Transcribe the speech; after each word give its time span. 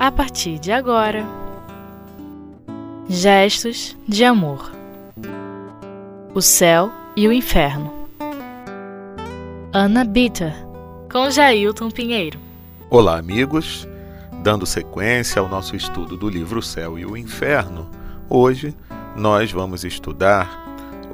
a 0.00 0.10
partir 0.10 0.58
de 0.58 0.72
agora. 0.72 1.26
Gestos 3.06 3.94
de 4.08 4.24
amor. 4.24 4.72
O 6.34 6.40
céu 6.40 6.90
e 7.14 7.28
o 7.28 7.32
inferno. 7.32 8.08
Ana 9.74 10.02
Bitter, 10.02 10.54
com 11.12 11.30
Jailton 11.30 11.90
Pinheiro. 11.90 12.40
Olá, 12.88 13.18
amigos. 13.18 13.86
Dando 14.42 14.64
sequência 14.64 15.38
ao 15.38 15.50
nosso 15.50 15.76
estudo 15.76 16.16
do 16.16 16.30
livro 16.30 16.60
O 16.60 16.62
Céu 16.62 16.98
e 16.98 17.04
o 17.04 17.14
Inferno, 17.14 17.90
hoje 18.26 18.74
nós 19.14 19.52
vamos 19.52 19.84
estudar 19.84 20.64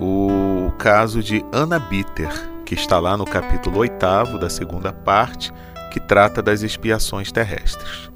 o 0.01 0.71
caso 0.79 1.21
de 1.21 1.45
Ana 1.51 1.81
Bitter, 1.81 2.31
que 2.65 2.77
está 2.77 3.01
lá 3.01 3.17
no 3.17 3.25
capítulo 3.25 3.81
8 3.81 4.39
da 4.39 4.49
segunda 4.49 4.93
parte, 4.93 5.53
que 5.93 5.99
trata 5.99 6.41
das 6.41 6.63
expiações 6.63 7.33
terrestres. 7.33 8.15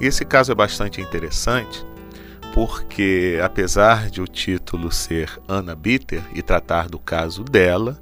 Esse 0.00 0.24
caso 0.24 0.50
é 0.50 0.54
bastante 0.54 1.00
interessante 1.00 1.84
porque, 2.54 3.38
apesar 3.42 4.10
de 4.10 4.20
o 4.20 4.26
título 4.26 4.90
ser 4.90 5.38
Ana 5.46 5.74
Bitter 5.74 6.22
e 6.34 6.42
tratar 6.42 6.88
do 6.88 6.98
caso 6.98 7.44
dela, 7.44 8.00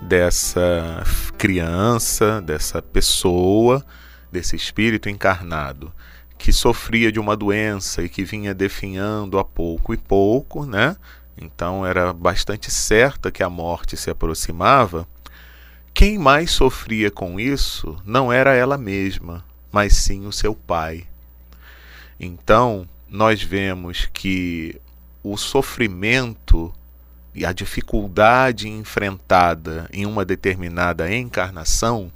dessa 0.00 1.02
criança, 1.36 2.40
dessa 2.40 2.80
pessoa, 2.80 3.84
desse 4.30 4.54
espírito 4.54 5.08
encarnado 5.08 5.92
que 6.38 6.52
sofria 6.52 7.10
de 7.10 7.18
uma 7.18 7.36
doença 7.36 8.02
e 8.02 8.08
que 8.08 8.22
vinha 8.22 8.54
definhando 8.54 9.38
a 9.38 9.44
pouco 9.44 9.92
e 9.92 9.96
pouco, 9.96 10.64
né? 10.64 10.96
Então 11.36 11.84
era 11.84 12.12
bastante 12.12 12.70
certa 12.70 13.30
que 13.30 13.42
a 13.42 13.50
morte 13.50 13.96
se 13.96 14.08
aproximava. 14.08 15.06
Quem 15.92 16.16
mais 16.16 16.52
sofria 16.52 17.10
com 17.10 17.40
isso 17.40 18.00
não 18.04 18.32
era 18.32 18.54
ela 18.54 18.78
mesma, 18.78 19.44
mas 19.72 19.96
sim 19.96 20.26
o 20.26 20.32
seu 20.32 20.54
pai. 20.54 21.07
Então, 22.18 22.88
nós 23.08 23.42
vemos 23.42 24.08
que 24.12 24.80
o 25.22 25.36
sofrimento 25.36 26.72
e 27.34 27.44
a 27.44 27.52
dificuldade 27.52 28.68
enfrentada 28.68 29.88
em 29.92 30.04
uma 30.04 30.24
determinada 30.24 31.12
encarnação, 31.14 32.10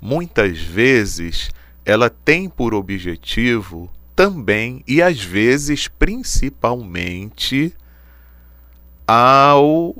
muitas 0.00 0.58
vezes 0.58 1.50
ela 1.84 2.08
tem 2.08 2.48
por 2.48 2.72
objetivo 2.72 3.90
também 4.14 4.82
e 4.86 5.02
às 5.02 5.20
vezes 5.20 5.88
principalmente 5.88 7.74
ao 9.06 9.96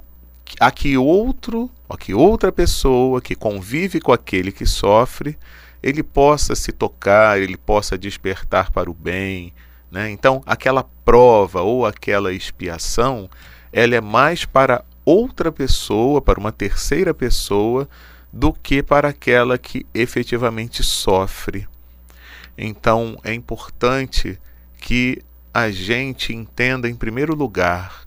a 0.60 0.70
que 0.70 0.96
outro, 0.96 1.68
a 1.88 1.96
que 1.96 2.14
outra 2.14 2.52
pessoa 2.52 3.20
que 3.20 3.34
convive 3.34 4.00
com 4.00 4.12
aquele 4.12 4.52
que 4.52 4.64
sofre, 4.64 5.36
ele 5.84 6.02
possa 6.02 6.54
se 6.54 6.72
tocar, 6.72 7.38
ele 7.38 7.58
possa 7.58 7.98
despertar 7.98 8.72
para 8.72 8.90
o 8.90 8.94
bem, 8.94 9.52
né? 9.90 10.10
Então, 10.10 10.42
aquela 10.46 10.82
prova 11.04 11.60
ou 11.60 11.84
aquela 11.84 12.32
expiação, 12.32 13.28
ela 13.70 13.94
é 13.94 14.00
mais 14.00 14.46
para 14.46 14.82
outra 15.04 15.52
pessoa, 15.52 16.22
para 16.22 16.40
uma 16.40 16.50
terceira 16.50 17.12
pessoa, 17.12 17.86
do 18.32 18.50
que 18.50 18.82
para 18.82 19.10
aquela 19.10 19.58
que 19.58 19.84
efetivamente 19.92 20.82
sofre. 20.82 21.68
Então, 22.56 23.18
é 23.22 23.34
importante 23.34 24.40
que 24.78 25.20
a 25.52 25.70
gente 25.70 26.32
entenda, 26.34 26.88
em 26.88 26.96
primeiro 26.96 27.34
lugar, 27.34 28.06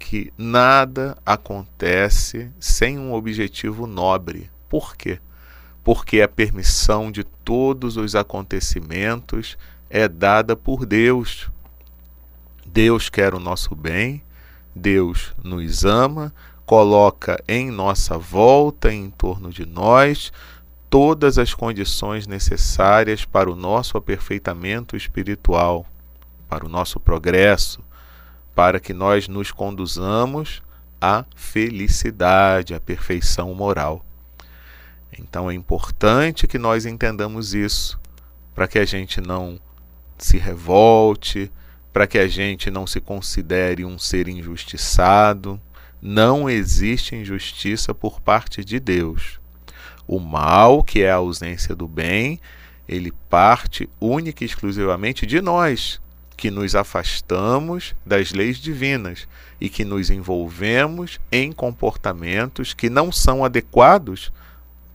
que 0.00 0.32
nada 0.36 1.16
acontece 1.24 2.50
sem 2.58 2.98
um 2.98 3.12
objetivo 3.12 3.86
nobre. 3.86 4.50
Por 4.68 4.96
quê? 4.96 5.20
Porque 5.84 6.22
a 6.22 6.28
permissão 6.28 7.12
de 7.12 7.22
todos 7.22 7.96
os 7.96 8.16
acontecimentos 8.16 9.56
é 9.90 10.08
dada 10.08 10.56
por 10.56 10.84
Deus. 10.84 11.50
Deus 12.66 13.08
quer 13.08 13.34
o 13.34 13.38
nosso 13.38 13.76
bem, 13.76 14.22
Deus 14.74 15.34
nos 15.44 15.84
ama, 15.84 16.34
coloca 16.66 17.40
em 17.46 17.70
nossa 17.70 18.18
volta, 18.18 18.92
em 18.92 19.10
torno 19.10 19.50
de 19.50 19.66
nós, 19.66 20.32
todas 20.88 21.38
as 21.38 21.52
condições 21.52 22.26
necessárias 22.26 23.24
para 23.24 23.50
o 23.50 23.54
nosso 23.54 23.96
aperfeitamento 23.98 24.96
espiritual, 24.96 25.86
para 26.48 26.64
o 26.64 26.68
nosso 26.68 26.98
progresso, 26.98 27.84
para 28.54 28.80
que 28.80 28.92
nós 28.92 29.28
nos 29.28 29.50
conduzamos 29.50 30.62
à 31.00 31.24
felicidade, 31.34 32.74
à 32.74 32.80
perfeição 32.80 33.52
moral. 33.54 34.04
Então 35.18 35.50
é 35.50 35.54
importante 35.54 36.46
que 36.46 36.58
nós 36.58 36.86
entendamos 36.86 37.54
isso, 37.54 37.98
para 38.54 38.66
que 38.66 38.78
a 38.78 38.84
gente 38.84 39.20
não 39.20 39.60
se 40.18 40.38
revolte, 40.38 41.50
para 41.92 42.06
que 42.06 42.18
a 42.18 42.26
gente 42.26 42.70
não 42.70 42.86
se 42.86 43.00
considere 43.00 43.84
um 43.84 43.98
ser 43.98 44.28
injustiçado. 44.28 45.60
Não 46.00 46.50
existe 46.50 47.14
injustiça 47.14 47.94
por 47.94 48.20
parte 48.20 48.64
de 48.64 48.78
Deus. 48.78 49.40
O 50.06 50.18
mal, 50.18 50.82
que 50.82 51.02
é 51.02 51.10
a 51.10 51.16
ausência 51.16 51.74
do 51.74 51.88
bem, 51.88 52.40
ele 52.86 53.12
parte 53.30 53.88
única 54.00 54.44
e 54.44 54.46
exclusivamente 54.46 55.24
de 55.24 55.40
nós, 55.40 56.00
que 56.36 56.50
nos 56.50 56.74
afastamos 56.74 57.94
das 58.04 58.32
leis 58.32 58.58
divinas 58.58 59.26
e 59.60 59.70
que 59.70 59.84
nos 59.84 60.10
envolvemos 60.10 61.18
em 61.32 61.52
comportamentos 61.52 62.74
que 62.74 62.90
não 62.90 63.10
são 63.10 63.44
adequados 63.44 64.32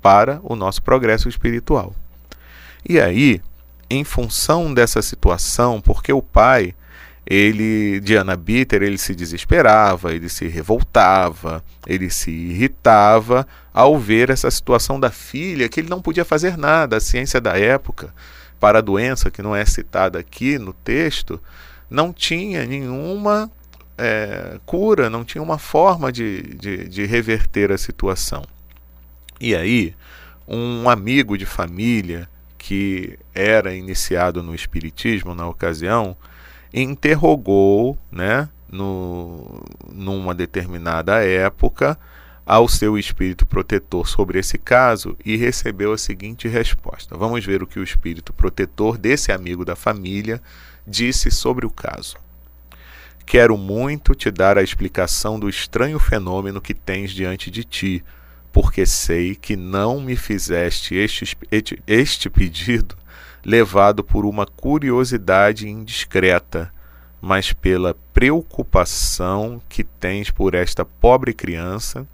para 0.02 0.40
o 0.44 0.56
nosso 0.56 0.82
progresso 0.82 1.28
espiritual. 1.30 1.94
E 2.88 3.00
aí, 3.00 3.42
em 3.90 4.04
função 4.04 4.74
dessa 4.74 5.02
situação, 5.02 5.82
porque 5.82 6.14
o 6.14 6.22
pai 6.22 6.74
ele 7.30 8.00
Diana 8.00 8.36
Bitter 8.36 8.82
ele 8.82 8.98
se 8.98 9.14
desesperava, 9.14 10.14
ele 10.14 10.28
se 10.28 10.48
revoltava, 10.48 11.64
ele 11.86 12.10
se 12.10 12.32
irritava 12.32 13.48
ao 13.72 14.00
ver 14.00 14.32
essa 14.32 14.50
situação 14.50 15.00
da 15.00 15.12
filha 15.12 15.70
que 15.70 15.80
ele 15.80 15.90
não 15.90 16.02
podia 16.02 16.26
fazer 16.26 16.58
nada. 16.58 16.98
A 16.98 17.00
ciência 17.00 17.40
da 17.40 17.58
época 17.58 18.14
para 18.60 18.80
a 18.80 18.82
doença 18.82 19.30
que 19.30 19.44
não 19.44 19.56
é 19.56 19.64
citada 19.64 20.18
aqui 20.18 20.58
no 20.58 20.74
texto 20.74 21.40
não 21.90 22.12
tinha 22.12 22.66
nenhuma 22.66 23.50
é, 23.96 24.60
cura, 24.66 25.10
não 25.10 25.24
tinha 25.24 25.42
uma 25.42 25.60
forma 25.60 26.12
de, 26.12 26.42
de, 26.56 26.88
de 26.88 27.06
reverter 27.06 27.72
a 27.72 27.78
situação. 27.78 28.44
E 29.40 29.56
aí 29.56 29.96
um 30.48 30.90
amigo 30.90 31.38
de 31.38 31.46
família 31.46 32.28
que 32.58 33.18
era 33.34 33.74
iniciado 33.74 34.42
no 34.42 34.56
espiritismo 34.56 35.36
na 35.36 35.48
ocasião 35.48 36.18
interrogou, 36.74 37.98
né, 38.12 38.50
no, 38.72 39.64
numa 39.92 40.34
determinada 40.34 41.24
época, 41.24 41.98
ao 42.46 42.68
seu 42.68 42.98
espírito 42.98 43.46
protetor 43.46 44.08
sobre 44.08 44.40
esse 44.40 44.58
caso 44.58 45.16
e 45.24 45.36
recebeu 45.36 45.94
a 45.94 45.98
seguinte 45.98 46.48
resposta. 46.48 47.16
Vamos 47.16 47.46
ver 47.46 47.62
o 47.62 47.68
que 47.68 47.80
o 47.80 47.84
espírito 47.84 48.34
protetor 48.34 48.98
desse 48.98 49.32
amigo 49.32 49.64
da 49.64 49.76
família 49.76 50.42
disse 50.86 51.30
sobre 51.30 51.68
o 51.68 51.70
caso. 51.70 52.18
Quero 53.24 53.56
muito 53.56 54.16
te 54.16 54.32
dar 54.32 54.58
a 54.58 54.64
explicação 54.64 55.40
do 55.40 55.48
estranho 55.48 56.00
fenômeno 56.00 56.60
que 56.60 56.74
tens 56.74 57.12
diante 57.12 57.52
de 57.52 57.64
ti, 57.64 58.04
porque 58.52 58.86
sei 58.86 59.36
que 59.36 59.56
não 59.56 60.02
me 60.02 60.16
fizeste 60.16 60.96
este, 60.96 61.38
este 61.88 62.30
pedido 62.30 62.96
levado 63.44 64.04
por 64.04 64.26
uma 64.26 64.46
curiosidade 64.46 65.68
indiscreta, 65.68 66.72
mas 67.22 67.54
pela 67.54 67.96
preocupação 68.14 69.62
que 69.70 69.84
tens 69.84 70.30
por 70.30 70.54
esta 70.54 70.84
pobre 70.84 71.34
criança, 71.34 72.08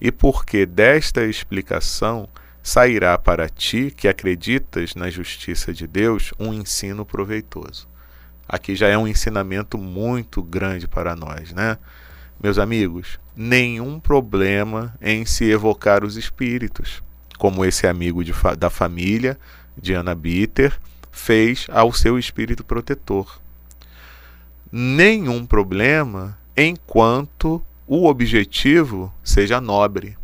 e 0.00 0.10
porque 0.10 0.66
desta 0.66 1.24
explicação 1.24 2.28
sairá 2.62 3.16
para 3.18 3.48
ti, 3.48 3.92
que 3.94 4.08
acreditas 4.08 4.94
na 4.94 5.10
justiça 5.10 5.72
de 5.72 5.86
Deus, 5.86 6.32
um 6.38 6.52
ensino 6.52 7.04
proveitoso. 7.04 7.86
Aqui 8.48 8.74
já 8.74 8.88
é 8.88 8.96
um 8.96 9.06
ensinamento 9.06 9.78
muito 9.78 10.42
grande 10.42 10.86
para 10.88 11.14
nós, 11.14 11.52
né? 11.52 11.78
Meus 12.42 12.58
amigos, 12.58 13.18
nenhum 13.34 13.98
problema 13.98 14.94
em 15.00 15.24
se 15.24 15.44
evocar 15.44 16.04
os 16.04 16.16
espíritos, 16.16 17.02
como 17.38 17.64
esse 17.64 17.86
amigo 17.86 18.22
de, 18.22 18.32
da 18.58 18.68
família 18.68 19.38
Diana 19.76 20.14
Bitter 20.14 20.78
fez 21.10 21.66
ao 21.70 21.92
seu 21.92 22.18
espírito 22.18 22.64
protetor. 22.64 23.40
Nenhum 24.70 25.46
problema 25.46 26.36
enquanto 26.56 27.62
o 27.86 28.06
objetivo 28.06 29.12
seja 29.22 29.60
nobre. 29.60 30.16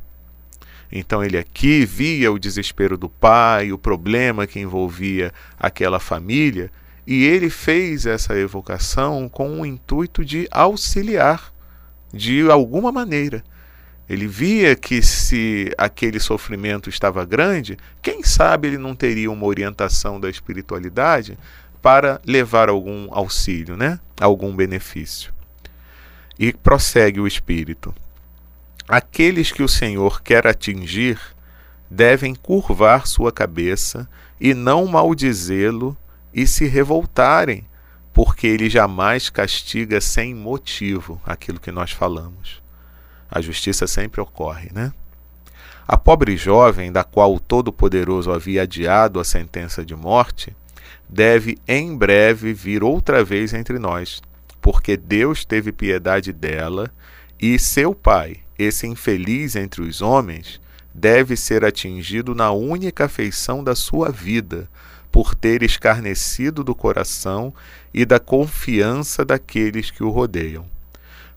Então 0.93 1.23
ele 1.23 1.39
aqui 1.39 1.87
via 1.87 2.33
o 2.33 2.39
desespero 2.39 2.99
do 2.99 3.09
pai, 3.09 3.73
o 3.73 3.79
problema 3.79 4.47
que 4.47 4.59
envolvia 4.59 5.33
aquela 5.59 6.01
família, 6.01 6.71
e 7.07 7.25
ele 7.25 7.49
fez 7.49 8.07
essa 8.07 8.37
evocação 8.37 9.29
com 9.29 9.61
o 9.61 9.67
intuito 9.67 10.25
de 10.25 10.49
auxiliar 10.51 11.53
de 12.13 12.49
alguma 12.51 12.91
maneira. 12.91 13.43
Ele 14.09 14.27
via 14.27 14.75
que 14.75 15.03
se 15.03 15.73
aquele 15.79 16.19
sofrimento 16.19 16.91
estava 16.91 17.25
grande, 17.25 17.79
quem 18.03 18.25
sabe 18.25 18.69
ele 18.69 18.79
não 18.79 18.95
teria 18.95 19.31
uma 19.31 19.47
orientação 19.47 20.19
da 20.19 20.29
espiritualidade 20.29 21.39
para 21.81 22.21
levar 22.27 22.69
algum 22.69 23.09
auxílio, 23.13 23.77
né? 23.77 24.01
algum 24.21 24.55
benefício. 24.55 25.33
E 26.39 26.53
prossegue 26.53 27.21
o 27.21 27.27
Espírito. 27.27 27.95
Aqueles 28.89 29.53
que 29.53 29.63
o 29.63 29.69
Senhor 29.69 30.23
quer 30.23 30.47
atingir 30.47 31.19
devem 31.89 32.35
curvar 32.35 33.07
sua 33.07 33.31
cabeça 33.31 34.09
e 34.41 34.55
não 34.55 34.87
maldizê-lo 34.87 35.97
e 36.35 36.47
se 36.47 36.67
revoltarem, 36.67 37.65
porque 38.23 38.47
ele 38.47 38.69
jamais 38.69 39.31
castiga 39.31 39.99
sem 39.99 40.35
motivo 40.35 41.19
aquilo 41.25 41.59
que 41.59 41.73
nós 41.73 41.91
falamos. 41.91 42.61
A 43.31 43.41
justiça 43.41 43.87
sempre 43.87 44.21
ocorre, 44.21 44.69
né? 44.75 44.93
A 45.89 45.97
pobre 45.97 46.37
jovem, 46.37 46.93
da 46.93 47.03
qual 47.03 47.35
o 47.35 47.41
Todo-Poderoso 47.41 48.31
havia 48.31 48.65
adiado 48.65 49.19
a 49.19 49.25
sentença 49.25 49.83
de 49.83 49.97
morte, 49.97 50.55
deve 51.09 51.57
em 51.67 51.97
breve 51.97 52.53
vir 52.53 52.85
outra 52.85 53.25
vez 53.25 53.55
entre 53.55 53.79
nós, 53.79 54.21
porque 54.61 54.99
Deus 54.99 55.47
teve 55.47 55.73
piedade 55.73 56.31
dela, 56.31 56.93
e 57.41 57.59
seu 57.59 57.95
pai, 57.95 58.41
esse 58.59 58.87
infeliz 58.87 59.57
entre 59.57 59.81
os 59.81 60.03
homens, 60.03 60.61
deve 60.93 61.39
ser 61.39 61.65
atingido 61.65 62.35
na 62.35 62.51
única 62.51 63.07
afeição 63.07 63.65
da 63.65 63.75
sua 63.75 64.11
vida, 64.11 64.69
por 65.11 65.35
ter 65.35 65.63
escarnecido 65.63 66.63
do 66.63 66.75
coração 66.75 67.53
e 67.93 68.05
da 68.05 68.19
confiança 68.19 69.25
daqueles 69.25 69.91
que 69.91 70.03
o 70.03 70.11
rodeiam. 70.11 70.67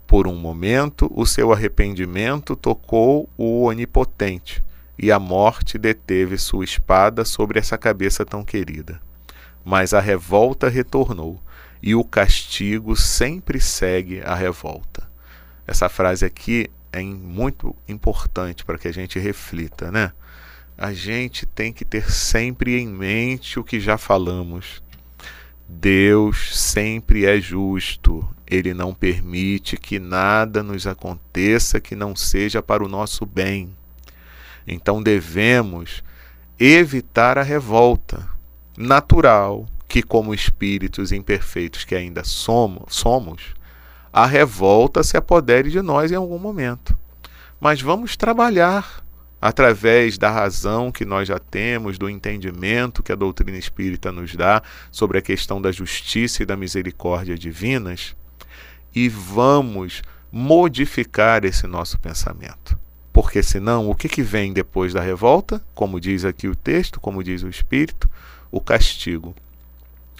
Por 0.05 0.27
um 0.27 0.35
momento, 0.35 1.11
o 1.15 1.25
seu 1.25 1.51
arrependimento 1.51 2.55
tocou 2.55 3.29
o 3.37 3.63
Onipotente, 3.63 4.63
e 4.97 5.11
a 5.11 5.17
morte 5.17 5.77
deteve 5.77 6.37
sua 6.37 6.63
espada 6.63 7.25
sobre 7.25 7.57
essa 7.57 7.77
cabeça 7.77 8.23
tão 8.23 8.43
querida. 8.43 9.01
Mas 9.65 9.93
a 9.93 9.99
revolta 9.99 10.69
retornou, 10.69 11.41
e 11.81 11.95
o 11.95 12.03
castigo 12.03 12.95
sempre 12.95 13.59
segue 13.59 14.21
a 14.21 14.35
revolta. 14.35 15.09
Essa 15.65 15.89
frase 15.89 16.25
aqui 16.25 16.69
é 16.91 17.01
muito 17.01 17.75
importante 17.87 18.63
para 18.63 18.77
que 18.77 18.87
a 18.87 18.93
gente 18.93 19.17
reflita, 19.17 19.91
né? 19.91 20.11
A 20.77 20.93
gente 20.93 21.45
tem 21.45 21.73
que 21.73 21.83
ter 21.83 22.11
sempre 22.11 22.79
em 22.79 22.87
mente 22.87 23.59
o 23.59 23.63
que 23.63 23.79
já 23.79 23.97
falamos. 23.97 24.82
Deus 25.67 26.57
sempre 26.57 27.25
é 27.25 27.39
justo. 27.39 28.27
Ele 28.45 28.73
não 28.73 28.93
permite 28.93 29.77
que 29.77 29.99
nada 29.99 30.61
nos 30.61 30.85
aconteça 30.85 31.79
que 31.79 31.95
não 31.95 32.15
seja 32.15 32.61
para 32.61 32.83
o 32.83 32.89
nosso 32.89 33.25
bem. 33.25 33.75
Então 34.67 35.01
devemos 35.01 36.03
evitar 36.59 37.37
a 37.37 37.43
revolta 37.43 38.27
natural, 38.77 39.67
que, 39.87 40.01
como 40.01 40.33
espíritos 40.33 41.11
imperfeitos 41.11 41.85
que 41.85 41.93
ainda 41.93 42.23
somos, 42.23 43.53
a 44.11 44.25
revolta 44.25 45.03
se 45.03 45.17
apodere 45.17 45.69
de 45.69 45.81
nós 45.81 46.11
em 46.11 46.15
algum 46.15 46.39
momento. 46.39 46.97
Mas 47.59 47.81
vamos 47.81 48.17
trabalhar 48.17 49.02
através 49.43 50.17
da 50.17 50.31
razão 50.31 50.89
que 50.89 51.03
nós 51.03 51.27
já 51.27 51.37
temos, 51.37 51.97
do 51.97 52.09
entendimento 52.09 53.03
que 53.03 53.11
a 53.11 53.15
doutrina 53.15 53.57
espírita 53.57 54.09
nos 54.09 54.33
dá 54.33 54.63
sobre 54.89 55.17
a 55.17 55.21
questão 55.21 55.61
da 55.61 55.69
justiça 55.69 56.41
e 56.41 56.45
da 56.45 56.55
misericórdia 56.55 57.37
divinas, 57.37 58.15
e 58.95 59.09
vamos 59.09 60.01
modificar 60.31 61.43
esse 61.43 61.67
nosso 61.67 61.99
pensamento. 61.99 62.79
Porque 63.11 63.43
senão, 63.43 63.89
o 63.89 63.93
que, 63.93 64.07
que 64.07 64.21
vem 64.21 64.53
depois 64.53 64.93
da 64.93 65.01
revolta? 65.01 65.61
Como 65.75 65.99
diz 65.99 66.23
aqui 66.23 66.47
o 66.47 66.55
texto, 66.55 67.01
como 67.01 67.21
diz 67.21 67.43
o 67.43 67.49
Espírito, 67.49 68.09
o 68.49 68.61
castigo. 68.61 69.35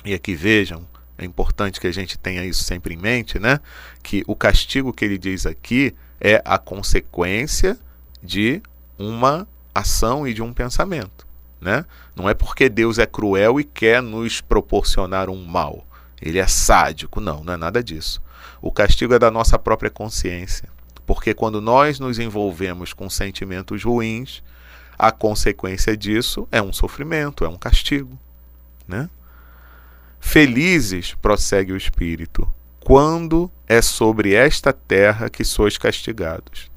E 0.03 0.13
aqui 0.13 0.35
vejam, 0.35 0.85
é 1.17 1.23
importante 1.23 1.79
que 1.79 1.87
a 1.87 1.93
gente 1.93 2.17
tenha 2.17 2.43
isso 2.43 2.65
sempre 2.65 2.93
em 2.93 2.97
mente, 2.97 3.39
né? 3.39 3.61
Que 4.03 4.21
o 4.27 4.35
castigo 4.35 4.91
que 4.91 5.05
ele 5.05 5.17
diz 5.17 5.45
aqui 5.45 5.95
é 6.19 6.41
a 6.43 6.57
consequência 6.57 7.79
de 8.21 8.61
uma 8.97 9.47
ação 9.73 10.27
e 10.27 10.33
de 10.33 10.41
um 10.41 10.53
pensamento. 10.53 11.25
Né? 11.59 11.85
Não 12.15 12.27
é 12.29 12.33
porque 12.33 12.67
Deus 12.67 12.99
é 12.99 13.05
cruel 13.05 13.59
e 13.59 13.63
quer 13.63 14.01
nos 14.01 14.41
proporcionar 14.41 15.29
um 15.29 15.43
mal. 15.45 15.85
Ele 16.21 16.39
é 16.39 16.47
sádico. 16.47 17.19
Não, 17.19 17.43
não 17.43 17.53
é 17.53 17.57
nada 17.57 17.83
disso. 17.83 18.21
O 18.61 18.71
castigo 18.71 19.13
é 19.13 19.19
da 19.19 19.31
nossa 19.31 19.57
própria 19.57 19.89
consciência. 19.89 20.69
Porque 21.05 21.33
quando 21.33 21.61
nós 21.61 21.99
nos 21.99 22.19
envolvemos 22.19 22.93
com 22.93 23.09
sentimentos 23.09 23.83
ruins, 23.83 24.41
a 24.97 25.11
consequência 25.11 25.97
disso 25.97 26.47
é 26.51 26.61
um 26.61 26.71
sofrimento, 26.71 27.43
é 27.43 27.49
um 27.49 27.57
castigo. 27.57 28.17
Né? 28.87 29.09
Felizes, 30.19 31.13
prossegue 31.15 31.73
o 31.73 31.77
Espírito, 31.77 32.49
quando 32.79 33.51
é 33.67 33.81
sobre 33.81 34.33
esta 34.33 34.71
terra 34.71 35.29
que 35.29 35.43
sois 35.43 35.77
castigados. 35.77 36.71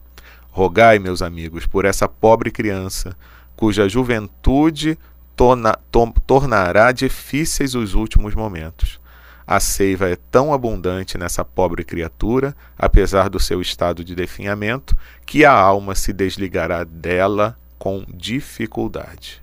Rogai, 0.57 0.99
meus 0.99 1.21
amigos, 1.21 1.67
por 1.67 1.85
essa 1.85 2.09
pobre 2.09 2.51
criança, 2.51 3.15
cuja 3.55 3.91
juventude 3.91 4.99
torna, 5.37 5.79
to, 5.93 6.15
tornará 6.27 6.93
difíceis 6.93 7.75
os 7.75 7.93
últimos 7.93 8.35
momentos. 8.35 8.99
A 9.47 9.61
seiva 9.61 10.09
é 10.09 10.17
tão 10.17 10.55
abundante 10.55 11.19
nessa 11.19 11.45
pobre 11.45 11.85
criatura, 11.85 12.57
apesar 12.79 13.29
do 13.29 13.39
seu 13.39 13.61
estado 13.61 14.03
de 14.03 14.15
definhamento, 14.15 14.97
que 15.27 15.45
a 15.45 15.53
alma 15.53 15.95
se 15.95 16.11
desligará 16.11 16.85
dela 16.85 17.55
com 17.79 18.07
dificuldade. 18.09 19.43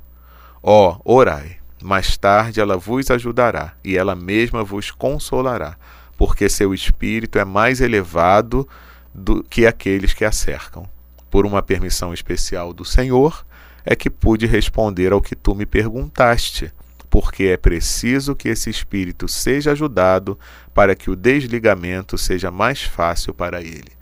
Ó, 0.63 0.98
oh, 1.06 1.18
orai, 1.19 1.57
mais 1.80 2.18
tarde 2.18 2.60
ela 2.60 2.75
vos 2.75 3.12
ajudará 3.12 3.75
e 3.83 3.95
ela 3.95 4.15
mesma 4.15 4.63
vos 4.63 4.89
consolará, 4.89 5.77
porque 6.18 6.50
seu 6.50 6.74
espírito 6.74 7.38
é 7.38 7.45
mais 7.45 7.81
elevado 7.81 8.68
do 9.13 9.44
que 9.44 9.68
aqueles 9.68 10.12
que 10.12 10.25
a 10.25 10.31
cercam 10.31 10.92
por 11.33 11.47
uma 11.47 11.63
permissão 11.63 12.13
especial 12.13 12.71
do 12.71 12.85
Senhor, 12.85 13.44
é 13.83 13.95
que 13.95 14.07
pude 14.07 14.45
responder 14.45 15.12
ao 15.12 15.19
que 15.19 15.35
tu 15.35 15.56
me 15.56 15.65
perguntaste, 15.65 16.71
porque 17.09 17.45
é 17.45 17.57
preciso 17.57 18.35
que 18.35 18.50
esse 18.50 18.69
espírito 18.69 19.27
seja 19.27 19.71
ajudado 19.71 20.38
para 20.75 20.95
que 20.95 21.09
o 21.09 21.15
desligamento 21.15 22.19
seja 22.19 22.51
mais 22.51 22.83
fácil 22.83 23.33
para 23.33 23.62
ele. 23.62 23.94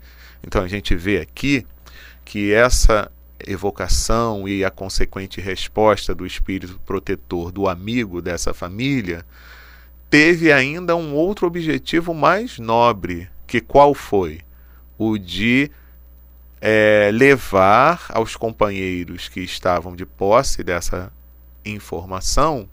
Então 0.46 0.62
a 0.62 0.68
gente 0.68 0.94
vê 0.94 1.20
aqui 1.20 1.66
que 2.22 2.52
essa 2.52 3.10
evocação 3.46 4.46
e 4.46 4.62
a 4.62 4.70
consequente 4.70 5.40
resposta 5.40 6.14
do 6.14 6.26
espírito 6.26 6.78
protetor 6.84 7.50
do 7.50 7.66
amigo 7.66 8.20
dessa 8.20 8.52
família 8.52 9.24
teve 10.10 10.52
ainda 10.52 10.94
um 10.96 11.14
outro 11.14 11.46
objetivo 11.46 12.12
mais 12.12 12.58
nobre, 12.58 13.26
que 13.46 13.58
qual 13.58 13.94
foi? 13.94 14.42
O 14.98 15.16
de 15.16 15.70
é, 16.64 17.10
levar 17.12 18.06
aos 18.10 18.36
companheiros 18.36 19.28
que 19.28 19.40
estavam 19.40 19.96
de 19.96 20.06
posse 20.06 20.62
dessa 20.62 21.12
informação 21.64 22.68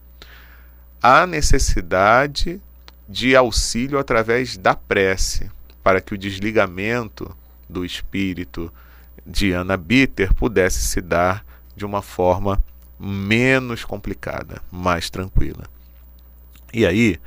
a 1.01 1.25
necessidade 1.25 2.61
de 3.07 3.35
auxílio 3.35 3.97
através 3.97 4.57
da 4.57 4.75
prece, 4.75 5.49
para 5.83 5.99
que 5.99 6.13
o 6.13 6.17
desligamento 6.17 7.35
do 7.67 7.83
espírito 7.83 8.71
de 9.25 9.53
Ana 9.53 9.75
Bitter 9.75 10.35
pudesse 10.35 10.85
se 10.85 11.01
dar 11.01 11.43
de 11.75 11.83
uma 11.83 12.03
forma 12.03 12.61
menos 12.99 13.83
complicada, 13.83 14.61
mais 14.71 15.09
tranquila. 15.09 15.63
E 16.71 16.85
aí, 16.85 17.17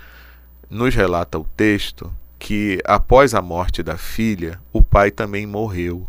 nos 0.70 0.94
relata 0.94 1.40
o 1.40 1.44
texto 1.56 2.12
que 2.38 2.80
após 2.84 3.34
a 3.34 3.42
morte 3.42 3.82
da 3.82 3.96
filha, 3.96 4.60
o 4.72 4.80
pai 4.80 5.10
também 5.10 5.44
morreu 5.44 6.06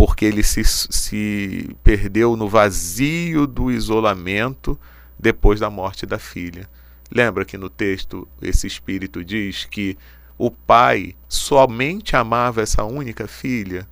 porque 0.00 0.24
ele 0.24 0.42
se, 0.42 0.64
se 0.64 1.76
perdeu 1.84 2.34
no 2.34 2.48
vazio 2.48 3.46
do 3.46 3.70
isolamento 3.70 4.80
depois 5.18 5.60
da 5.60 5.68
morte 5.68 6.06
da 6.06 6.18
filha. 6.18 6.66
Lembra 7.10 7.44
que 7.44 7.58
no 7.58 7.68
texto 7.68 8.26
esse 8.40 8.66
espírito 8.66 9.22
diz 9.22 9.66
que 9.66 9.98
o 10.38 10.50
pai 10.50 11.14
somente 11.28 12.16
amava 12.16 12.62
essa 12.62 12.82
única 12.82 13.28
filha? 13.28 13.86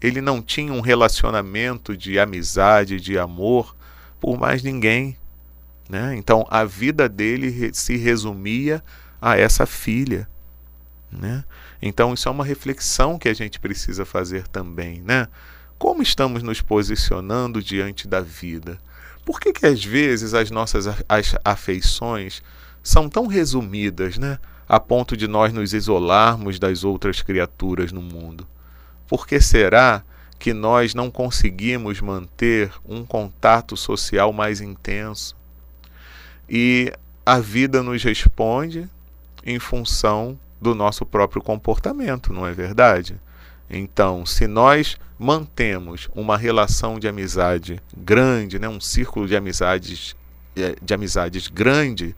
Ele 0.00 0.22
não 0.22 0.40
tinha 0.40 0.72
um 0.72 0.80
relacionamento 0.80 1.94
de 1.94 2.18
amizade, 2.18 2.98
de 2.98 3.18
amor 3.18 3.76
por 4.18 4.38
mais 4.38 4.62
ninguém. 4.62 5.18
Né? 5.86 6.16
Então 6.16 6.46
a 6.48 6.64
vida 6.64 7.10
dele 7.10 7.72
se 7.74 7.98
resumia 7.98 8.82
a 9.20 9.36
essa 9.36 9.66
filha. 9.66 10.26
Né? 11.12 11.44
Então, 11.80 12.14
isso 12.14 12.28
é 12.28 12.32
uma 12.32 12.44
reflexão 12.44 13.18
que 13.18 13.28
a 13.28 13.34
gente 13.34 13.60
precisa 13.60 14.04
fazer 14.04 14.48
também. 14.48 15.02
Né? 15.02 15.28
Como 15.78 16.02
estamos 16.02 16.42
nos 16.42 16.60
posicionando 16.60 17.62
diante 17.62 18.08
da 18.08 18.20
vida? 18.20 18.78
Por 19.24 19.38
que, 19.38 19.52
que 19.52 19.66
às 19.66 19.84
vezes 19.84 20.34
as 20.34 20.50
nossas 20.50 20.86
as 21.08 21.36
afeições 21.44 22.42
são 22.82 23.08
tão 23.08 23.26
resumidas, 23.26 24.18
né? 24.18 24.38
a 24.68 24.80
ponto 24.80 25.16
de 25.16 25.28
nós 25.28 25.52
nos 25.52 25.74
isolarmos 25.74 26.58
das 26.58 26.82
outras 26.82 27.20
criaturas 27.20 27.92
no 27.92 28.00
mundo? 28.00 28.46
Por 29.06 29.26
que 29.26 29.40
será 29.40 30.02
que 30.38 30.54
nós 30.54 30.94
não 30.94 31.10
conseguimos 31.10 32.00
manter 32.00 32.72
um 32.84 33.04
contato 33.04 33.76
social 33.76 34.32
mais 34.32 34.60
intenso? 34.60 35.36
E 36.48 36.92
a 37.24 37.38
vida 37.38 37.82
nos 37.82 38.02
responde 38.02 38.88
em 39.44 39.58
função 39.58 40.38
do 40.62 40.74
nosso 40.74 41.04
próprio 41.04 41.42
comportamento, 41.42 42.32
não 42.32 42.46
é 42.46 42.52
verdade? 42.52 43.20
Então, 43.68 44.24
se 44.24 44.46
nós 44.46 44.96
mantemos 45.18 46.08
uma 46.14 46.38
relação 46.38 46.98
de 46.98 47.08
amizade 47.08 47.82
grande, 47.96 48.58
né, 48.58 48.68
um 48.68 48.80
círculo 48.80 49.26
de 49.26 49.36
amizades 49.36 50.14
é, 50.54 50.76
de 50.80 50.94
amizades 50.94 51.48
grande, 51.48 52.14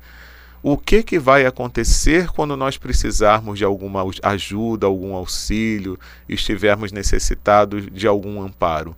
o 0.62 0.76
que, 0.76 1.02
que 1.02 1.18
vai 1.18 1.46
acontecer 1.46 2.28
quando 2.28 2.56
nós 2.56 2.76
precisarmos 2.76 3.58
de 3.58 3.64
alguma 3.64 4.02
ajuda, 4.22 4.86
algum 4.86 5.14
auxílio, 5.14 5.98
estivermos 6.28 6.90
necessitados 6.90 7.86
de 7.90 8.06
algum 8.06 8.42
amparo? 8.42 8.96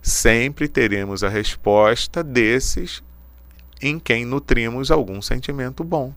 Sempre 0.00 0.66
teremos 0.68 1.22
a 1.22 1.28
resposta 1.28 2.24
desses 2.24 3.02
em 3.80 3.98
quem 3.98 4.24
nutrimos 4.24 4.90
algum 4.90 5.22
sentimento 5.22 5.84
bom. 5.84 6.12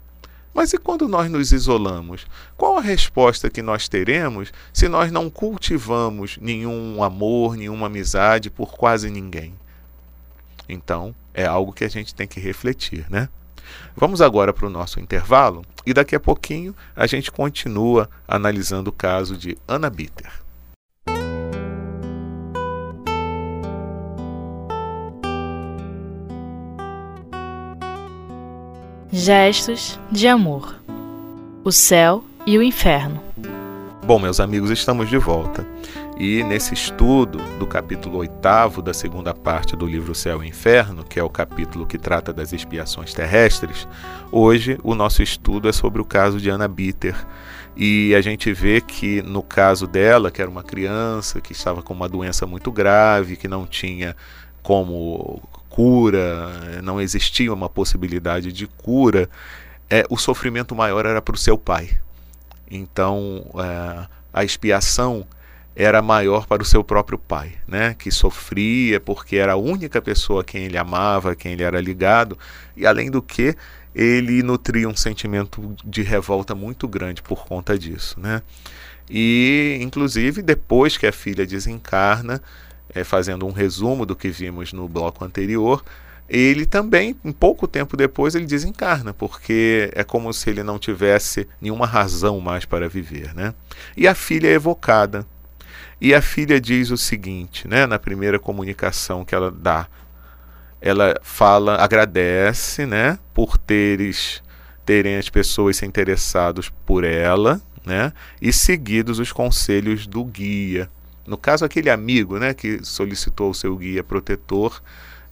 Mas 0.55 0.71
e 0.71 0.77
quando 0.77 1.05
nós 1.09 1.29
nos 1.29 1.51
isolamos? 1.51 2.25
Qual 2.55 2.77
a 2.77 2.81
resposta 2.81 3.49
que 3.49 3.61
nós 3.61 3.89
teremos 3.89 4.53
se 4.71 4.87
nós 4.87 5.11
não 5.11 5.29
cultivamos 5.29 6.37
nenhum 6.41 7.03
amor, 7.03 7.57
nenhuma 7.57 7.87
amizade 7.87 8.49
por 8.49 8.71
quase 8.71 9.09
ninguém? 9.09 9.53
Então, 10.69 11.13
é 11.33 11.45
algo 11.45 11.73
que 11.73 11.83
a 11.83 11.89
gente 11.89 12.15
tem 12.15 12.25
que 12.25 12.39
refletir, 12.39 13.05
né? 13.09 13.27
Vamos 13.97 14.21
agora 14.21 14.53
para 14.53 14.65
o 14.65 14.69
nosso 14.69 14.97
intervalo 14.97 15.65
e 15.85 15.93
daqui 15.93 16.15
a 16.15 16.19
pouquinho 16.21 16.73
a 16.95 17.05
gente 17.05 17.29
continua 17.29 18.09
analisando 18.25 18.89
o 18.89 18.93
caso 18.93 19.35
de 19.35 19.57
Ana 19.67 19.89
Bitter. 19.89 20.44
Gestos 29.17 29.97
de 30.11 30.27
amor. 30.27 30.75
O 31.63 31.71
céu 31.71 32.25
e 32.45 32.57
o 32.57 32.61
inferno. 32.61 33.23
Bom, 34.05 34.19
meus 34.19 34.41
amigos, 34.41 34.69
estamos 34.69 35.09
de 35.09 35.17
volta. 35.17 35.65
E 36.19 36.43
nesse 36.43 36.73
estudo 36.73 37.37
do 37.57 37.65
capítulo 37.65 38.17
8 38.17 38.81
da 38.81 38.93
segunda 38.93 39.33
parte 39.33 39.73
do 39.73 39.85
livro 39.85 40.13
Céu 40.13 40.43
e 40.43 40.49
Inferno, 40.49 41.01
que 41.01 41.17
é 41.17 41.23
o 41.23 41.29
capítulo 41.29 41.85
que 41.85 41.97
trata 41.97 42.33
das 42.33 42.51
expiações 42.51 43.13
terrestres, 43.13 43.87
hoje 44.33 44.77
o 44.83 44.93
nosso 44.93 45.23
estudo 45.23 45.69
é 45.69 45.71
sobre 45.71 46.01
o 46.01 46.05
caso 46.05 46.37
de 46.37 46.49
Ana 46.49 46.67
Bitter. 46.67 47.15
E 47.73 48.13
a 48.15 48.19
gente 48.19 48.51
vê 48.51 48.81
que 48.81 49.21
no 49.21 49.41
caso 49.41 49.87
dela, 49.87 50.29
que 50.29 50.41
era 50.41 50.51
uma 50.51 50.61
criança 50.61 51.39
que 51.39 51.53
estava 51.53 51.81
com 51.81 51.93
uma 51.93 52.09
doença 52.09 52.45
muito 52.45 52.69
grave, 52.69 53.37
que 53.37 53.47
não 53.47 53.65
tinha 53.65 54.13
como 54.61 55.41
cura, 55.75 56.81
não 56.81 57.01
existia 57.01 57.53
uma 57.53 57.67
possibilidade 57.67 58.53
de 58.53 58.65
cura, 58.65 59.29
é, 59.89 60.05
o 60.09 60.15
sofrimento 60.15 60.73
maior 60.73 61.05
era 61.05 61.21
para 61.21 61.35
o 61.35 61.37
seu 61.37 61.57
pai. 61.57 61.89
Então, 62.71 63.45
é, 63.55 64.07
a 64.33 64.43
expiação 64.45 65.27
era 65.75 66.01
maior 66.01 66.47
para 66.47 66.63
o 66.63 66.65
seu 66.65 66.81
próprio 66.81 67.17
pai, 67.17 67.55
né? 67.67 67.93
que 67.93 68.09
sofria 68.09 69.01
porque 69.01 69.35
era 69.35 69.51
a 69.51 69.57
única 69.57 70.01
pessoa 70.01 70.39
a 70.41 70.43
quem 70.45 70.63
ele 70.63 70.77
amava, 70.77 71.33
a 71.33 71.35
quem 71.35 71.51
ele 71.51 71.63
era 71.63 71.81
ligado, 71.81 72.39
e 72.77 72.87
além 72.87 73.11
do 73.11 73.21
que, 73.21 73.53
ele 73.93 74.41
nutria 74.41 74.87
um 74.87 74.95
sentimento 74.95 75.75
de 75.83 76.01
revolta 76.03 76.55
muito 76.55 76.87
grande 76.87 77.21
por 77.21 77.45
conta 77.45 77.77
disso. 77.77 78.17
Né? 78.17 78.41
E, 79.09 79.77
inclusive, 79.81 80.41
depois 80.41 80.95
que 80.95 81.05
a 81.05 81.11
filha 81.11 81.45
desencarna, 81.45 82.41
é, 82.95 83.03
fazendo 83.03 83.45
um 83.45 83.51
resumo 83.51 84.05
do 84.05 84.15
que 84.15 84.29
vimos 84.29 84.73
no 84.73 84.87
bloco 84.87 85.23
anterior, 85.23 85.83
ele 86.27 86.65
também, 86.65 87.15
um 87.23 87.31
pouco 87.31 87.67
tempo 87.67 87.95
depois, 87.95 88.33
ele 88.33 88.47
desencarna, 88.47 89.13
porque 89.13 89.91
é 89.93 90.03
como 90.03 90.33
se 90.33 90.49
ele 90.49 90.63
não 90.63 90.79
tivesse 90.79 91.47
nenhuma 91.61 91.85
razão 91.85 92.39
mais 92.39 92.65
para 92.65 92.89
viver. 92.89 93.35
Né? 93.35 93.53
E 93.95 94.07
a 94.07 94.15
filha 94.15 94.47
é 94.47 94.53
evocada 94.53 95.27
e 95.99 96.13
a 96.13 96.21
filha 96.21 96.59
diz 96.59 96.91
o 96.91 96.97
seguinte, 96.97 97.67
né, 97.67 97.85
na 97.85 97.97
primeira 97.97 98.37
comunicação 98.37 99.23
que 99.23 99.33
ela 99.33 99.49
dá. 99.49 99.87
Ela 100.81 101.15
fala, 101.23 101.77
agradece, 101.77 102.85
né, 102.85 103.17
por 103.33 103.57
teres 103.57 104.43
terem 104.85 105.17
as 105.17 105.29
pessoas 105.29 105.77
se 105.77 105.85
interessados 105.85 106.69
por 106.85 107.03
ela, 107.03 107.59
né, 107.85 108.13
e 108.41 108.51
seguidos 108.51 109.19
os 109.19 109.31
conselhos 109.31 110.05
do 110.05 110.23
guia. 110.23 110.89
No 111.25 111.37
caso, 111.37 111.65
aquele 111.65 111.89
amigo, 111.89 112.37
né, 112.37 112.53
que 112.53 112.83
solicitou 112.85 113.47
ao 113.47 113.53
seu 113.53 113.75
guia 113.75 114.03
protetor 114.03 114.81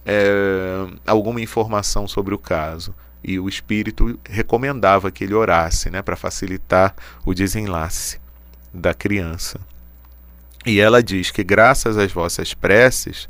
é, 0.04 0.86
alguma 1.06 1.40
informação 1.40 2.08
sobre 2.08 2.34
o 2.34 2.38
caso. 2.38 2.94
E 3.22 3.38
o 3.38 3.48
espírito 3.48 4.18
recomendava 4.28 5.10
que 5.10 5.24
ele 5.24 5.34
orasse, 5.34 5.90
né, 5.90 6.02
para 6.02 6.16
facilitar 6.16 6.94
o 7.24 7.32
desenlace 7.32 8.20
da 8.72 8.92
criança. 8.92 9.58
E 10.66 10.80
ela 10.80 11.02
diz 11.02 11.30
que, 11.30 11.44
graças 11.44 11.96
às 11.96 12.12
vossas 12.12 12.54
preces, 12.54 13.28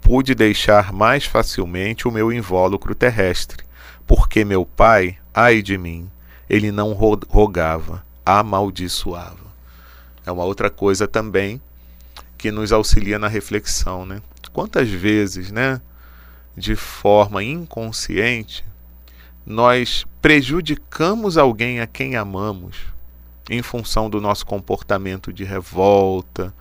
pude 0.00 0.34
deixar 0.34 0.92
mais 0.92 1.24
facilmente 1.24 2.06
o 2.06 2.12
meu 2.12 2.32
invólucro 2.32 2.94
terrestre, 2.94 3.64
porque 4.06 4.44
meu 4.44 4.64
pai, 4.64 5.18
ai 5.32 5.62
de 5.62 5.76
mim, 5.76 6.10
ele 6.48 6.70
não 6.70 6.92
rogava, 6.92 8.04
amaldiçoava. 8.24 9.44
É 10.24 10.30
uma 10.30 10.44
outra 10.44 10.70
coisa 10.70 11.08
também 11.08 11.60
que 12.36 12.50
nos 12.50 12.72
auxilia 12.72 13.18
na 13.18 13.28
reflexão, 13.28 14.04
né? 14.04 14.20
Quantas 14.52 14.88
vezes, 14.88 15.50
né, 15.50 15.80
de 16.56 16.76
forma 16.76 17.42
inconsciente, 17.42 18.64
nós 19.44 20.06
prejudicamos 20.22 21.36
alguém 21.36 21.80
a 21.80 21.86
quem 21.86 22.16
amamos 22.16 22.76
em 23.50 23.62
função 23.62 24.08
do 24.08 24.20
nosso 24.20 24.46
comportamento 24.46 25.32
de 25.32 25.44
revolta, 25.44 26.54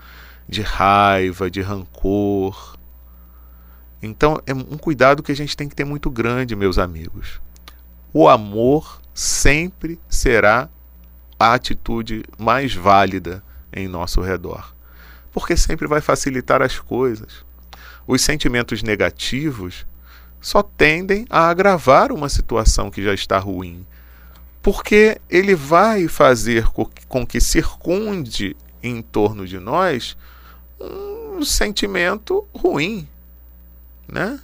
de 0.47 0.61
raiva, 0.61 1.49
de 1.49 1.61
rancor. 1.61 2.77
Então 4.01 4.41
é 4.45 4.53
um 4.53 4.77
cuidado 4.77 5.23
que 5.23 5.31
a 5.31 5.35
gente 5.35 5.55
tem 5.55 5.69
que 5.69 5.75
ter 5.75 5.85
muito 5.85 6.09
grande, 6.09 6.55
meus 6.55 6.77
amigos. 6.77 7.41
O 8.11 8.27
amor 8.27 9.01
sempre 9.13 9.99
será 10.09 10.69
a 11.39 11.53
atitude 11.53 12.23
mais 12.37 12.73
válida 12.73 13.43
em 13.71 13.87
nosso 13.87 14.21
redor, 14.21 14.75
porque 15.33 15.57
sempre 15.57 15.87
vai 15.87 15.99
facilitar 15.99 16.61
as 16.61 16.79
coisas. 16.79 17.43
Os 18.05 18.21
sentimentos 18.21 18.83
negativos 18.83 19.85
só 20.39 20.61
tendem 20.61 21.25
a 21.29 21.49
agravar 21.49 22.11
uma 22.11 22.29
situação 22.29 22.91
que 22.91 23.03
já 23.03 23.13
está 23.13 23.39
ruim, 23.39 23.85
porque 24.61 25.19
ele 25.29 25.55
vai 25.55 26.07
fazer 26.07 26.67
com 27.07 27.25
que 27.25 27.41
circunde 27.41 28.55
em 28.81 29.01
torno 29.01 29.47
de 29.47 29.59
nós 29.59 30.15
um 30.79 31.43
sentimento 31.43 32.45
ruim, 32.53 33.07
né? 34.07 34.39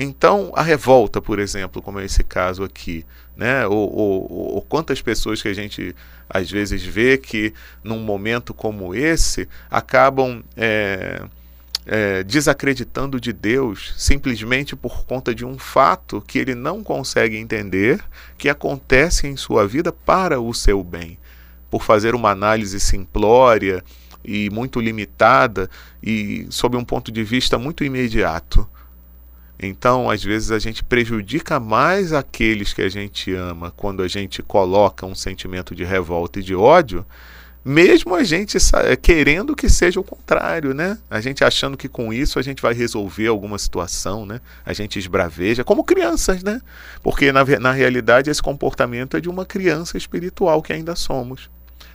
Então, 0.00 0.52
a 0.54 0.62
revolta, 0.62 1.20
por 1.20 1.40
exemplo, 1.40 1.82
como 1.82 1.98
é 1.98 2.04
esse 2.04 2.22
caso 2.22 2.62
aqui, 2.62 3.04
né? 3.36 3.66
Ou, 3.66 3.92
ou, 3.92 4.54
ou, 4.54 4.62
quantas 4.62 5.02
pessoas 5.02 5.42
que 5.42 5.48
a 5.48 5.52
gente 5.52 5.92
às 6.30 6.48
vezes 6.48 6.84
vê 6.84 7.18
que 7.18 7.52
num 7.82 7.98
momento 7.98 8.54
como 8.54 8.94
esse 8.94 9.48
acabam 9.68 10.44
é, 10.56 11.20
é, 11.84 12.22
desacreditando 12.22 13.20
de 13.20 13.32
Deus 13.32 13.92
simplesmente 13.96 14.76
por 14.76 15.04
conta 15.04 15.34
de 15.34 15.44
um 15.44 15.58
fato 15.58 16.22
que 16.24 16.38
ele 16.38 16.54
não 16.54 16.84
consegue 16.84 17.36
entender 17.36 17.98
que 18.36 18.48
acontece 18.48 19.26
em 19.26 19.36
sua 19.36 19.66
vida 19.66 19.90
para 19.90 20.40
o 20.40 20.54
seu 20.54 20.84
bem. 20.84 21.18
Por 21.68 21.82
fazer 21.82 22.14
uma 22.14 22.30
análise 22.30 22.78
simplória 22.78 23.82
e 24.24 24.48
muito 24.50 24.80
limitada 24.80 25.68
e 26.00 26.46
sob 26.50 26.76
um 26.76 26.84
ponto 26.84 27.10
de 27.10 27.24
vista 27.24 27.58
muito 27.58 27.82
imediato. 27.82 28.68
Então, 29.60 30.08
às 30.08 30.22
vezes, 30.22 30.50
a 30.52 30.58
gente 30.58 30.84
prejudica 30.84 31.58
mais 31.58 32.12
aqueles 32.12 32.72
que 32.72 32.82
a 32.82 32.88
gente 32.88 33.34
ama 33.34 33.72
quando 33.76 34.02
a 34.02 34.08
gente 34.08 34.42
coloca 34.42 35.04
um 35.04 35.14
sentimento 35.14 35.74
de 35.74 35.84
revolta 35.84 36.38
e 36.38 36.42
de 36.42 36.54
ódio, 36.54 37.04
mesmo 37.64 38.14
a 38.14 38.22
gente 38.22 38.56
querendo 39.02 39.54
que 39.54 39.68
seja 39.68 39.98
o 39.98 40.04
contrário, 40.04 40.72
né? 40.72 40.96
A 41.10 41.20
gente 41.20 41.44
achando 41.44 41.76
que 41.76 41.88
com 41.88 42.12
isso 42.12 42.38
a 42.38 42.42
gente 42.42 42.62
vai 42.62 42.72
resolver 42.72 43.26
alguma 43.26 43.58
situação, 43.58 44.24
né? 44.24 44.40
A 44.64 44.72
gente 44.72 44.98
esbraveja, 44.98 45.64
como 45.64 45.84
crianças, 45.84 46.42
né? 46.42 46.62
Porque 47.02 47.32
na, 47.32 47.44
na 47.60 47.72
realidade 47.72 48.30
esse 48.30 48.40
comportamento 48.40 49.16
é 49.16 49.20
de 49.20 49.28
uma 49.28 49.44
criança 49.44 49.98
espiritual 49.98 50.62
que 50.62 50.72
ainda 50.72 50.94
somos. 50.94 51.50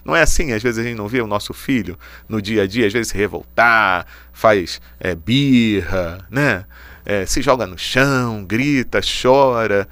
Não 0.06 0.16
é 0.16 0.22
assim? 0.22 0.52
Às 0.52 0.62
vezes 0.62 0.80
a 0.80 0.84
gente 0.84 0.98
não 0.98 1.08
vê 1.08 1.22
o 1.22 1.28
nosso 1.28 1.54
filho 1.54 1.98
no 2.28 2.42
dia 2.42 2.64
a 2.64 2.68
dia, 2.68 2.86
às 2.86 2.94
vezes 2.94 3.08
se 3.08 3.18
revoltar, 3.18 4.06
faz 4.34 4.82
é, 5.00 5.16
birra, 5.16 6.28
né? 6.30 6.66
É, 7.06 7.26
se 7.26 7.42
joga 7.42 7.68
no 7.68 7.78
chão, 7.78 8.44
grita, 8.46 9.02
chora. 9.02 9.88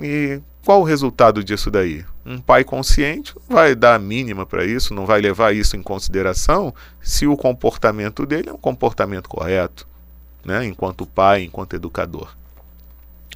E 0.00 0.40
qual 0.64 0.80
o 0.80 0.84
resultado 0.84 1.42
disso 1.42 1.70
daí? 1.70 2.04
Um 2.24 2.40
pai 2.40 2.64
consciente 2.64 3.34
vai 3.48 3.74
dar 3.74 3.94
a 3.94 3.98
mínima 3.98 4.44
para 4.44 4.64
isso, 4.64 4.94
não 4.94 5.06
vai 5.06 5.20
levar 5.20 5.54
isso 5.54 5.76
em 5.76 5.82
consideração 5.82 6.74
se 7.00 7.26
o 7.26 7.36
comportamento 7.36 8.26
dele 8.26 8.50
é 8.50 8.52
um 8.52 8.58
comportamento 8.58 9.28
correto, 9.28 9.86
né? 10.44 10.64
enquanto 10.66 11.06
pai, 11.06 11.42
enquanto 11.42 11.74
educador. 11.74 12.36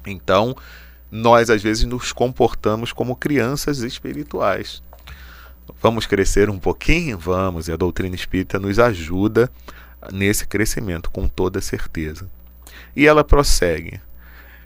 Então, 0.05 0.55
nós 1.11 1.49
às 1.49 1.63
vezes 1.63 1.83
nos 1.83 2.11
comportamos 2.11 2.93
como 2.93 3.15
crianças 3.15 3.79
espirituais. 3.79 4.83
Vamos 5.81 6.05
crescer 6.05 6.49
um 6.49 6.59
pouquinho? 6.59 7.17
Vamos, 7.17 7.67
e 7.67 7.71
a 7.71 7.75
doutrina 7.75 8.15
espírita 8.15 8.59
nos 8.59 8.77
ajuda 8.77 9.51
nesse 10.11 10.45
crescimento, 10.45 11.09
com 11.09 11.27
toda 11.27 11.59
certeza. 11.59 12.29
E 12.95 13.05
ela 13.05 13.23
prossegue. 13.23 13.99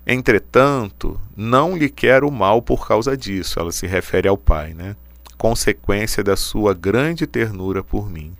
Entretanto, 0.06 1.20
não 1.36 1.76
lhe 1.76 1.90
quero 1.90 2.32
mal 2.32 2.62
por 2.62 2.88
causa 2.88 3.16
disso. 3.16 3.60
Ela 3.60 3.72
se 3.72 3.86
refere 3.88 4.28
ao 4.28 4.38
Pai, 4.38 4.74
né? 4.74 4.96
Consequência 5.38 6.24
da 6.24 6.36
sua 6.36 6.74
grande 6.74 7.26
ternura 7.26 7.84
por 7.84 8.10
mim. 8.10 8.36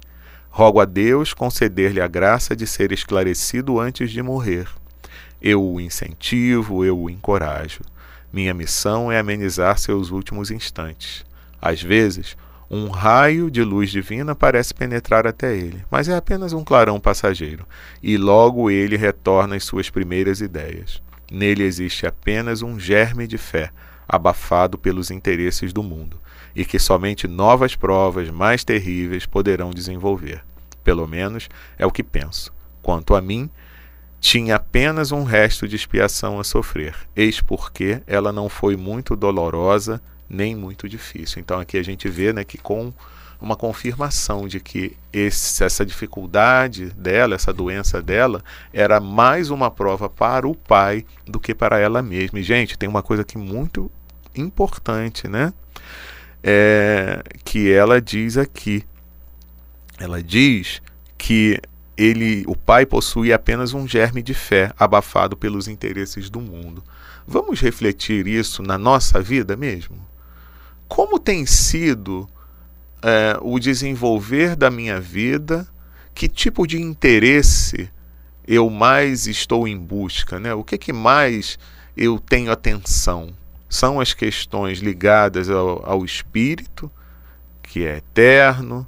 Rogo 0.50 0.80
a 0.80 0.86
Deus 0.86 1.34
conceder-lhe 1.34 2.02
a 2.02 2.08
graça 2.08 2.56
de 2.56 2.66
ser 2.66 2.92
esclarecido 2.92 3.80
antes 3.80 4.12
de 4.12 4.22
morrer. 4.22 4.68
Eu 5.42 5.64
o 5.64 5.80
incentivo, 5.80 6.84
eu 6.84 7.00
o 7.00 7.10
encorajo. 7.10 7.82
Minha 8.32 8.54
missão 8.54 9.12
é 9.12 9.20
amenizar 9.20 9.78
seus 9.78 10.12
últimos 10.12 10.52
instantes. 10.52 11.26
Às 11.62 11.82
vezes, 11.82 12.36
um 12.70 12.88
raio 12.88 13.50
de 13.50 13.64
luz 13.64 13.90
divina 13.90 14.36
parece 14.36 14.74
penetrar 14.74 15.26
até 15.26 15.56
ele, 15.56 15.84
mas 15.90 16.08
é 16.08 16.16
apenas 16.16 16.54
um 16.54 16.64
clarão 16.64 17.00
passageiro, 17.00 17.66
e 18.02 18.16
logo 18.16 18.70
ele 18.70 18.96
retorna 18.96 19.56
às 19.56 19.64
suas 19.64 19.90
primeiras 19.90 20.40
ideias. 20.40 21.02
Nele 21.32 21.64
existe 21.64 22.06
apenas 22.06 22.62
um 22.62 22.80
germe 22.80 23.26
de 23.26 23.38
fé, 23.38 23.72
abafado 24.08 24.78
pelos 24.78 25.10
interesses 25.10 25.74
do 25.74 25.82
mundo, 25.82 26.20
e 26.56 26.64
que 26.64 26.78
somente 26.78 27.28
novas 27.28 27.76
provas 27.76 28.30
mais 28.30 28.64
terríveis 28.64 29.26
poderão 29.26 29.72
desenvolver. 29.72 30.44
Pelo 30.84 31.08
menos 31.08 31.50
é 31.78 31.86
o 31.86 31.92
que 31.92 32.04
penso. 32.04 32.54
Quanto 32.82 33.16
a 33.16 33.22
mim, 33.22 33.50
tinha 34.20 34.56
apenas 34.56 35.12
um 35.12 35.24
resto 35.24 35.68
de 35.68 35.76
expiação 35.76 36.40
a 36.40 36.44
sofrer, 36.44 36.96
eis 37.16 37.42
porque 37.42 38.02
ela 38.06 38.32
não 38.32 38.50
foi 38.50 38.76
muito 38.76 39.16
dolorosa 39.16 40.02
nem 40.30 40.56
muito 40.56 40.88
difícil. 40.88 41.40
Então 41.40 41.60
aqui 41.60 41.78
a 41.78 41.84
gente 41.84 42.08
vê 42.08 42.32
né, 42.32 42.44
que 42.44 42.58
com 42.58 42.94
uma 43.42 43.56
confirmação 43.56 44.48
de 44.48 44.60
que 44.60 44.98
esse, 45.14 45.64
essa 45.64 45.86
dificuldade 45.86 46.88
dela, 46.92 47.36
essa 47.36 47.54
doença 47.54 48.02
dela, 48.02 48.44
era 48.74 49.00
mais 49.00 49.50
uma 49.50 49.72
prova 49.72 50.10
para 50.10 50.48
o 50.48 50.54
pai 50.54 51.06
do 51.26 51.40
que 51.40 51.56
para 51.56 51.80
ela 51.80 52.02
mesma. 52.02 52.40
E, 52.40 52.44
gente, 52.44 52.78
tem 52.78 52.90
uma 52.90 53.02
coisa 53.02 53.22
aqui 53.22 53.38
muito 53.38 53.90
importante, 54.36 55.28
né? 55.28 55.54
É, 56.44 57.24
que 57.44 57.72
ela 57.72 58.02
diz 58.02 58.38
aqui. 58.38 58.84
Ela 59.98 60.22
diz 60.22 60.82
que 61.18 61.62
ele, 61.98 62.44
o 62.48 62.56
pai 62.56 62.86
possui 62.86 63.34
apenas 63.34 63.74
um 63.74 63.88
germe 63.88 64.22
de 64.22 64.34
fé 64.34 64.72
abafado 64.78 65.36
pelos 65.36 65.68
interesses 65.68 66.30
do 66.30 66.40
mundo. 66.40 66.84
Vamos 67.28 67.60
refletir 67.60 68.26
isso 68.26 68.64
na 68.64 68.78
nossa 68.78 69.22
vida 69.22 69.56
mesmo? 69.56 70.09
Como 70.90 71.20
tem 71.20 71.46
sido 71.46 72.28
é, 73.02 73.38
o 73.42 73.60
desenvolver 73.60 74.56
da 74.56 74.70
minha 74.72 75.00
vida, 75.00 75.66
que 76.14 76.28
tipo 76.28 76.68
de 76.68 76.82
interesse 76.82 77.90
eu 78.46 78.70
mais 78.70 79.28
estou 79.28 79.68
em 79.68 79.78
busca, 79.78 80.40
né? 80.40 80.54
O 80.56 80.64
que, 80.64 80.78
que 80.78 80.92
mais 80.92 81.60
eu 81.96 82.20
tenho 82.20 82.52
atenção? 82.52 83.30
São 83.70 84.02
as 84.02 84.14
questões 84.14 84.80
ligadas 84.80 85.48
ao, 85.50 85.88
ao 85.88 86.04
espírito, 86.04 86.92
que 87.62 87.86
é 87.86 87.98
eterno, 87.98 88.86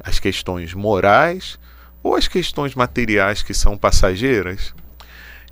as 0.00 0.18
questões 0.18 0.74
morais, 0.74 1.56
ou 2.02 2.16
as 2.16 2.26
questões 2.26 2.74
materiais 2.74 3.44
que 3.44 3.54
são 3.54 3.78
passageiras? 3.78 4.74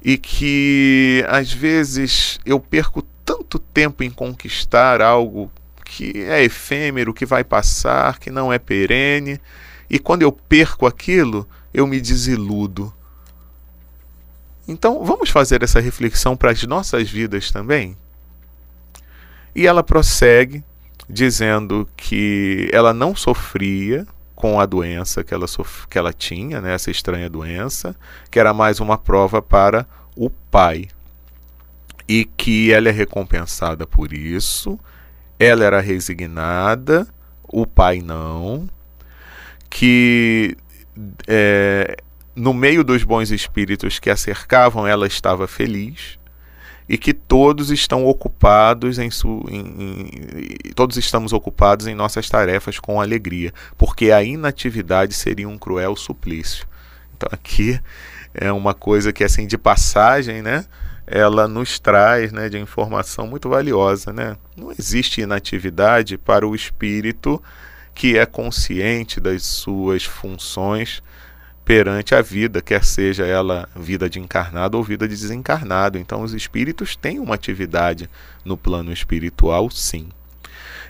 E 0.02 0.18
que 0.18 1.24
às 1.28 1.52
vezes 1.52 2.40
eu 2.44 2.58
perco 2.58 3.02
tanto 3.24 3.60
tempo 3.60 4.02
em 4.02 4.10
conquistar 4.10 5.00
algo 5.00 5.50
que 5.90 6.22
é 6.22 6.44
efêmero, 6.44 7.12
que 7.12 7.26
vai 7.26 7.42
passar, 7.42 8.20
que 8.20 8.30
não 8.30 8.52
é 8.52 8.60
perene, 8.60 9.40
e 9.90 9.98
quando 9.98 10.22
eu 10.22 10.30
perco 10.30 10.86
aquilo, 10.86 11.48
eu 11.74 11.84
me 11.84 12.00
desiludo. 12.00 12.94
Então, 14.68 15.04
vamos 15.04 15.30
fazer 15.30 15.64
essa 15.64 15.80
reflexão 15.80 16.36
para 16.36 16.52
as 16.52 16.62
nossas 16.62 17.10
vidas 17.10 17.50
também? 17.50 17.96
E 19.52 19.66
ela 19.66 19.82
prossegue 19.82 20.62
dizendo 21.08 21.88
que 21.96 22.70
ela 22.72 22.94
não 22.94 23.16
sofria 23.16 24.06
com 24.36 24.60
a 24.60 24.66
doença 24.66 25.24
que 25.24 25.34
ela, 25.34 25.46
que 25.90 25.98
ela 25.98 26.12
tinha, 26.12 26.60
né, 26.60 26.72
essa 26.72 26.92
estranha 26.92 27.28
doença, 27.28 27.96
que 28.30 28.38
era 28.38 28.54
mais 28.54 28.78
uma 28.78 28.96
prova 28.96 29.42
para 29.42 29.84
o 30.14 30.30
pai. 30.30 30.86
E 32.08 32.24
que 32.24 32.72
ela 32.72 32.88
é 32.88 32.92
recompensada 32.92 33.88
por 33.88 34.12
isso, 34.12 34.78
ela 35.40 35.64
era 35.64 35.80
resignada, 35.80 37.08
o 37.48 37.66
pai 37.66 38.02
não, 38.02 38.68
que 39.70 40.54
é, 41.26 41.96
no 42.36 42.52
meio 42.52 42.84
dos 42.84 43.02
bons 43.02 43.30
espíritos 43.30 43.98
que 43.98 44.10
a 44.10 44.16
cercavam, 44.16 44.86
ela 44.86 45.06
estava 45.06 45.48
feliz 45.48 46.18
e 46.86 46.98
que 46.98 47.14
todos 47.14 47.70
estão 47.70 48.04
ocupados 48.04 48.98
em, 48.98 49.10
su, 49.10 49.42
em, 49.48 49.60
em, 49.60 50.72
todos 50.74 50.98
estamos 50.98 51.32
ocupados 51.32 51.86
em 51.86 51.94
nossas 51.94 52.28
tarefas 52.28 52.78
com 52.78 53.00
alegria, 53.00 53.50
porque 53.78 54.10
a 54.10 54.22
inatividade 54.22 55.14
seria 55.14 55.48
um 55.48 55.56
cruel 55.56 55.96
suplício. 55.96 56.66
Então 57.16 57.28
aqui 57.32 57.80
é 58.34 58.52
uma 58.52 58.74
coisa 58.74 59.10
que 59.10 59.24
assim 59.24 59.46
de 59.46 59.56
passagem, 59.56 60.42
né? 60.42 60.66
Ela 61.06 61.48
nos 61.48 61.78
traz 61.78 62.32
né, 62.32 62.48
de 62.48 62.58
informação 62.58 63.26
muito 63.26 63.48
valiosa. 63.48 64.12
Né? 64.12 64.36
Não 64.56 64.70
existe 64.70 65.20
inatividade 65.20 66.16
para 66.16 66.46
o 66.46 66.54
espírito 66.54 67.42
que 67.94 68.16
é 68.16 68.24
consciente 68.24 69.20
das 69.20 69.44
suas 69.44 70.04
funções 70.04 71.02
perante 71.64 72.14
a 72.14 72.22
vida, 72.22 72.60
quer 72.60 72.84
seja 72.84 73.24
ela 73.24 73.68
vida 73.76 74.08
de 74.08 74.18
encarnado 74.18 74.76
ou 74.76 74.82
vida 74.82 75.06
de 75.06 75.14
desencarnado. 75.14 75.98
Então, 75.98 76.22
os 76.22 76.32
espíritos 76.32 76.96
têm 76.96 77.18
uma 77.18 77.34
atividade 77.34 78.08
no 78.44 78.56
plano 78.56 78.92
espiritual, 78.92 79.70
sim. 79.70 80.08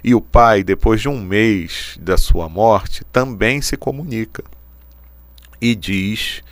E 0.03 0.15
o 0.15 0.21
pai, 0.21 0.63
depois 0.63 1.01
de 1.01 1.09
um 1.09 1.21
mês 1.21 1.99
da 2.01 2.17
sua 2.17 2.49
morte, 2.49 3.05
também 3.13 3.61
se 3.61 3.77
comunica 3.77 4.43
e 5.61 5.75
diz, 5.75 6.43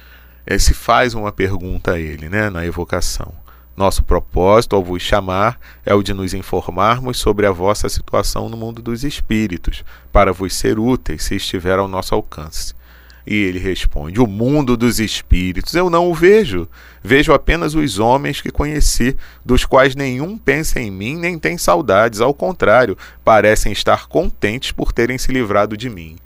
eh, 0.46 0.58
se 0.58 0.74
faz 0.74 1.14
uma 1.14 1.32
pergunta 1.32 1.92
a 1.92 1.98
ele, 1.98 2.28
né, 2.28 2.50
na 2.50 2.66
evocação. 2.66 3.32
Nosso 3.78 4.02
propósito 4.02 4.74
ao 4.74 4.82
vos 4.82 5.00
chamar 5.00 5.56
é 5.86 5.94
o 5.94 6.02
de 6.02 6.12
nos 6.12 6.34
informarmos 6.34 7.16
sobre 7.16 7.46
a 7.46 7.52
vossa 7.52 7.88
situação 7.88 8.48
no 8.48 8.56
mundo 8.56 8.82
dos 8.82 9.04
espíritos, 9.04 9.84
para 10.10 10.32
vos 10.32 10.56
ser 10.56 10.80
úteis 10.80 11.22
se 11.22 11.36
estiver 11.36 11.78
ao 11.78 11.86
nosso 11.86 12.12
alcance. 12.12 12.74
E 13.24 13.36
ele 13.36 13.60
responde: 13.60 14.20
O 14.20 14.26
mundo 14.26 14.76
dos 14.76 14.98
espíritos 14.98 15.76
eu 15.76 15.88
não 15.88 16.10
o 16.10 16.14
vejo. 16.14 16.68
Vejo 17.04 17.32
apenas 17.32 17.76
os 17.76 18.00
homens 18.00 18.40
que 18.40 18.50
conheci, 18.50 19.16
dos 19.44 19.64
quais 19.64 19.94
nenhum 19.94 20.36
pensa 20.36 20.80
em 20.80 20.90
mim 20.90 21.16
nem 21.16 21.38
tem 21.38 21.56
saudades. 21.56 22.20
Ao 22.20 22.34
contrário, 22.34 22.98
parecem 23.24 23.70
estar 23.70 24.08
contentes 24.08 24.72
por 24.72 24.92
terem 24.92 25.18
se 25.18 25.30
livrado 25.30 25.76
de 25.76 25.88
mim. 25.88 26.16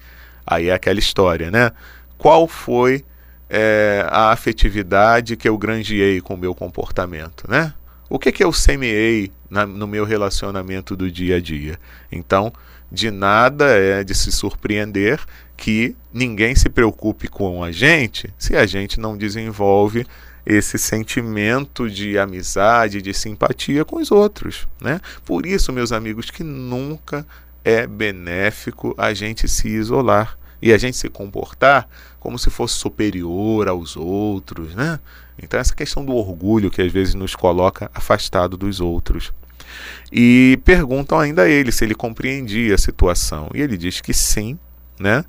Aí 0.47 0.71
é 0.71 0.73
aquela 0.73 0.99
história, 0.99 1.51
né? 1.51 1.71
Qual 2.17 2.49
foi 2.49 3.05
é, 3.55 4.07
a 4.09 4.33
afetividade 4.33 5.37
que 5.37 5.47
eu 5.47 5.59
granjeei 5.59 6.23
com 6.23 6.33
o 6.33 6.39
meu 6.39 6.55
comportamento, 6.55 7.45
né? 7.47 7.75
O 8.09 8.19
que, 8.19 8.33
que 8.33 8.43
eu 8.43 8.51
semeei 8.51 9.31
na, 9.51 9.67
no 9.67 9.87
meu 9.87 10.07
relacionamento 10.07 10.97
do 10.97 11.11
dia 11.11 11.37
a 11.37 11.41
dia? 11.41 11.79
Então, 12.11 12.51
de 12.91 13.11
nada 13.11 13.67
é 13.67 14.03
de 14.03 14.15
se 14.15 14.33
surpreender 14.33 15.21
que 15.55 15.95
ninguém 16.11 16.55
se 16.55 16.71
preocupe 16.71 17.29
com 17.29 17.63
a 17.63 17.71
gente 17.71 18.33
se 18.39 18.57
a 18.57 18.65
gente 18.65 18.99
não 18.99 19.19
desenvolve 19.19 20.07
esse 20.47 20.79
sentimento 20.79 21.91
de 21.91 22.19
amizade, 22.19 23.03
de 23.03 23.13
simpatia 23.13 23.85
com 23.85 23.97
os 23.97 24.11
outros, 24.11 24.67
né? 24.81 24.99
Por 25.27 25.45
isso, 25.45 25.73
meus 25.75 25.93
amigos, 25.93 26.31
que 26.31 26.43
nunca 26.43 27.27
é 27.63 27.87
benéfico 27.87 28.95
a 28.97 29.13
gente 29.13 29.47
se 29.47 29.69
isolar 29.69 30.39
e 30.63 30.73
a 30.73 30.79
gente 30.79 30.97
se 30.97 31.11
comportar 31.11 31.87
como 32.23 32.39
se 32.39 32.51
fosse 32.51 32.75
superior 32.75 33.67
aos 33.67 33.97
outros, 33.97 34.77
né? 34.77 35.01
Então 35.43 35.59
essa 35.59 35.75
questão 35.75 36.05
do 36.05 36.15
orgulho 36.15 36.71
que 36.71 36.81
às 36.81 36.93
vezes 36.93 37.15
nos 37.15 37.35
coloca 37.35 37.91
afastado 37.93 38.57
dos 38.57 38.81
outros. 38.81 39.33
E 40.13 40.57
perguntam 40.65 41.19
ainda 41.19 41.43
a 41.43 41.49
ele 41.49 41.73
se 41.73 41.85
ele 41.85 41.97
compreendia 41.97 42.77
a 42.77 42.79
situação. 42.79 43.51
E 43.53 43.61
ele 43.61 43.77
diz 43.77 44.01
que 44.01 44.15
sim, 44.15 44.57
né? 45.01 45.25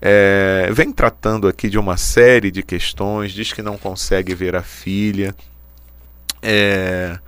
É, 0.00 0.70
vem 0.72 0.90
tratando 0.90 1.46
aqui 1.46 1.68
de 1.68 1.78
uma 1.78 1.98
série 1.98 2.50
de 2.50 2.62
questões, 2.62 3.32
diz 3.32 3.52
que 3.52 3.60
não 3.60 3.76
consegue 3.76 4.34
ver 4.34 4.56
a 4.56 4.62
filha, 4.62 5.34
é, 6.40 7.18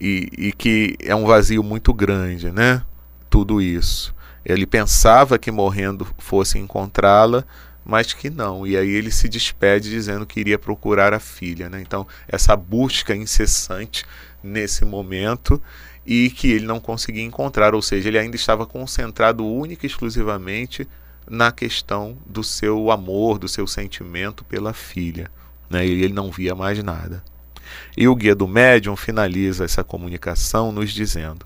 e, 0.00 0.28
e 0.38 0.52
que 0.52 0.96
é 1.02 1.14
um 1.14 1.26
vazio 1.26 1.62
muito 1.62 1.92
grande, 1.92 2.50
né? 2.50 2.82
Tudo 3.28 3.60
isso. 3.60 4.14
Ele 4.42 4.66
pensava 4.66 5.38
que 5.38 5.50
morrendo 5.50 6.06
fosse 6.16 6.58
encontrá-la, 6.58 7.44
mas 7.90 8.12
que 8.12 8.30
não. 8.30 8.64
E 8.64 8.76
aí 8.76 8.88
ele 8.88 9.10
se 9.10 9.28
despede 9.28 9.90
dizendo 9.90 10.24
que 10.24 10.38
iria 10.38 10.56
procurar 10.56 11.12
a 11.12 11.18
filha. 11.18 11.68
Né? 11.68 11.82
Então, 11.82 12.06
essa 12.28 12.54
busca 12.54 13.16
incessante 13.16 14.04
nesse 14.44 14.84
momento 14.84 15.60
e 16.06 16.30
que 16.30 16.52
ele 16.52 16.66
não 16.66 16.78
conseguia 16.78 17.24
encontrar, 17.24 17.74
ou 17.74 17.82
seja, 17.82 18.08
ele 18.08 18.18
ainda 18.18 18.36
estava 18.36 18.64
concentrado 18.64 19.44
única 19.44 19.84
e 19.84 19.88
exclusivamente 19.88 20.88
na 21.28 21.50
questão 21.50 22.16
do 22.24 22.44
seu 22.44 22.92
amor, 22.92 23.40
do 23.40 23.48
seu 23.48 23.66
sentimento 23.66 24.44
pela 24.44 24.72
filha. 24.72 25.28
Né? 25.68 25.84
E 25.84 26.04
ele 26.04 26.14
não 26.14 26.30
via 26.30 26.54
mais 26.54 26.80
nada. 26.84 27.24
E 27.96 28.06
o 28.06 28.14
guia 28.14 28.36
do 28.36 28.46
médium 28.46 28.94
finaliza 28.94 29.64
essa 29.64 29.82
comunicação 29.82 30.70
nos 30.70 30.92
dizendo: 30.92 31.44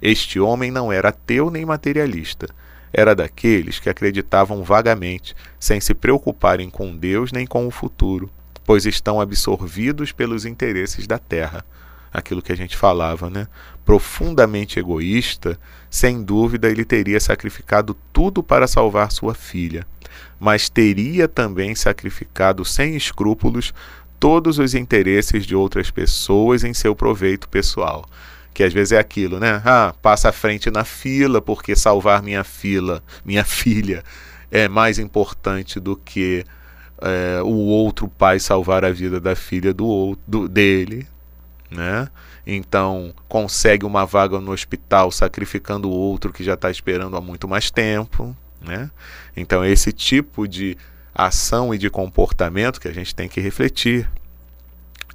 Este 0.00 0.38
homem 0.38 0.70
não 0.70 0.92
era 0.92 1.08
ateu 1.08 1.50
nem 1.50 1.64
materialista, 1.64 2.48
era 2.92 3.14
daqueles 3.14 3.78
que 3.78 3.88
acreditavam 3.88 4.62
vagamente, 4.62 5.34
sem 5.58 5.80
se 5.80 5.94
preocuparem 5.94 6.68
com 6.68 6.96
Deus 6.96 7.32
nem 7.32 7.46
com 7.46 7.66
o 7.66 7.70
futuro, 7.70 8.30
pois 8.64 8.86
estão 8.86 9.20
absorvidos 9.20 10.12
pelos 10.12 10.44
interesses 10.44 11.06
da 11.06 11.18
terra. 11.18 11.64
Aquilo 12.12 12.42
que 12.42 12.52
a 12.52 12.56
gente 12.56 12.76
falava, 12.76 13.30
né? 13.30 13.46
Profundamente 13.84 14.80
egoísta, 14.80 15.58
sem 15.88 16.22
dúvida 16.22 16.68
ele 16.68 16.84
teria 16.84 17.20
sacrificado 17.20 17.96
tudo 18.12 18.42
para 18.42 18.66
salvar 18.66 19.12
sua 19.12 19.34
filha, 19.34 19.86
mas 20.38 20.68
teria 20.68 21.28
também 21.28 21.74
sacrificado 21.74 22.64
sem 22.64 22.96
escrúpulos 22.96 23.72
todos 24.18 24.58
os 24.58 24.74
interesses 24.74 25.46
de 25.46 25.54
outras 25.54 25.90
pessoas 25.90 26.64
em 26.64 26.74
seu 26.74 26.94
proveito 26.94 27.48
pessoal 27.48 28.04
que 28.52 28.62
às 28.62 28.72
vezes 28.72 28.92
é 28.92 28.98
aquilo, 28.98 29.38
né? 29.38 29.62
Ah, 29.64 29.94
passa 30.02 30.28
à 30.28 30.32
frente 30.32 30.70
na 30.70 30.84
fila 30.84 31.40
porque 31.40 31.76
salvar 31.76 32.22
minha 32.22 32.44
fila, 32.44 33.02
minha 33.24 33.44
filha 33.44 34.02
é 34.50 34.68
mais 34.68 34.98
importante 34.98 35.78
do 35.78 35.96
que 35.96 36.44
é, 37.00 37.40
o 37.42 37.54
outro 37.54 38.08
pai 38.08 38.38
salvar 38.38 38.84
a 38.84 38.90
vida 38.90 39.20
da 39.20 39.34
filha 39.34 39.72
do 39.72 39.86
outro 39.86 40.48
dele, 40.48 41.06
né? 41.70 42.08
Então 42.46 43.14
consegue 43.28 43.86
uma 43.86 44.04
vaga 44.04 44.40
no 44.40 44.52
hospital 44.52 45.10
sacrificando 45.10 45.88
o 45.88 45.92
outro 45.92 46.32
que 46.32 46.42
já 46.42 46.54
está 46.54 46.70
esperando 46.70 47.16
há 47.16 47.20
muito 47.20 47.46
mais 47.46 47.70
tempo, 47.70 48.36
né? 48.60 48.90
Então 49.36 49.64
esse 49.64 49.92
tipo 49.92 50.48
de 50.48 50.76
ação 51.14 51.74
e 51.74 51.78
de 51.78 51.88
comportamento 51.88 52.80
que 52.80 52.88
a 52.88 52.92
gente 52.92 53.14
tem 53.14 53.28
que 53.28 53.40
refletir 53.40 54.08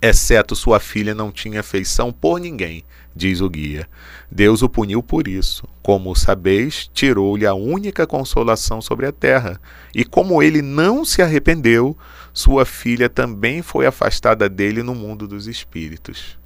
exceto 0.01 0.55
sua 0.55 0.79
filha 0.79 1.15
não 1.15 1.31
tinha 1.31 1.61
afeição 1.61 2.11
por 2.11 2.39
ninguém, 2.39 2.83
diz 3.15 3.39
o 3.41 3.49
guia. 3.49 3.87
Deus 4.29 4.61
o 4.61 4.69
puniu 4.69 5.01
por 5.01 5.27
isso. 5.27 5.67
Como 5.81 6.15
sabeis, 6.15 6.89
tirou-lhe 6.93 7.45
a 7.45 7.53
única 7.53 8.05
consolação 8.05 8.81
sobre 8.81 9.05
a 9.05 9.11
terra. 9.11 9.59
E 9.93 10.03
como 10.03 10.43
ele 10.43 10.61
não 10.61 11.05
se 11.05 11.21
arrependeu, 11.21 11.97
sua 12.33 12.65
filha 12.65 13.07
também 13.07 13.61
foi 13.61 13.85
afastada 13.85 14.49
dele 14.49 14.83
no 14.83 14.93
mundo 14.93 15.27
dos 15.27 15.47
espíritos. 15.47 16.37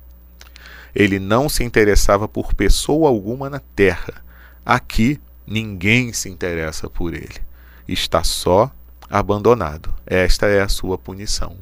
Ele 0.93 1.19
não 1.19 1.49
se 1.49 1.63
interessava 1.63 2.27
por 2.27 2.53
pessoa 2.53 3.09
alguma 3.09 3.49
na 3.49 3.59
terra. 3.59 4.23
Aqui, 4.65 5.19
ninguém 5.45 6.13
se 6.13 6.29
interessa 6.29 6.89
por 6.89 7.13
ele. 7.13 7.41
Está 7.87 8.23
só, 8.23 8.71
abandonado. 9.09 9.93
Esta 10.05 10.45
é 10.47 10.61
a 10.61 10.69
sua 10.69 10.97
punição. 10.97 11.57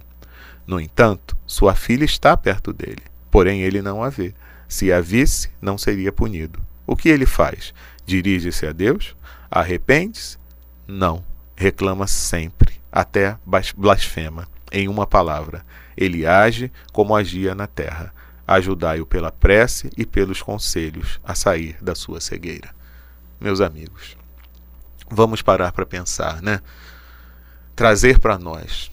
No 0.65 0.79
entanto, 0.79 1.37
sua 1.45 1.73
filha 1.73 2.03
está 2.03 2.35
perto 2.35 2.73
dele, 2.73 3.03
porém 3.31 3.61
ele 3.61 3.81
não 3.81 4.03
a 4.03 4.09
vê. 4.09 4.33
Se 4.67 4.91
a 4.91 4.99
visse, 4.99 5.49
não 5.61 5.77
seria 5.77 6.11
punido. 6.11 6.59
O 6.85 6.95
que 6.95 7.09
ele 7.09 7.25
faz? 7.25 7.73
Dirige-se 8.05 8.65
a 8.65 8.71
Deus? 8.71 9.15
Arrepende-se? 9.49 10.37
Não. 10.87 11.23
Reclama 11.55 12.07
sempre, 12.07 12.75
até 12.91 13.37
blasfema. 13.75 14.47
Em 14.71 14.87
uma 14.87 15.07
palavra, 15.07 15.65
ele 15.95 16.25
age 16.25 16.71
como 16.91 17.15
agia 17.15 17.55
na 17.55 17.67
terra. 17.67 18.13
Ajudai-o 18.45 19.05
pela 19.05 19.31
prece 19.31 19.89
e 19.97 20.05
pelos 20.05 20.41
conselhos 20.41 21.19
a 21.23 21.33
sair 21.33 21.77
da 21.81 21.95
sua 21.95 22.21
cegueira. 22.21 22.75
Meus 23.39 23.59
amigos, 23.59 24.17
vamos 25.09 25.41
parar 25.41 25.71
para 25.71 25.85
pensar, 25.85 26.41
né? 26.41 26.59
Trazer 27.75 28.19
para 28.19 28.37
nós 28.37 28.91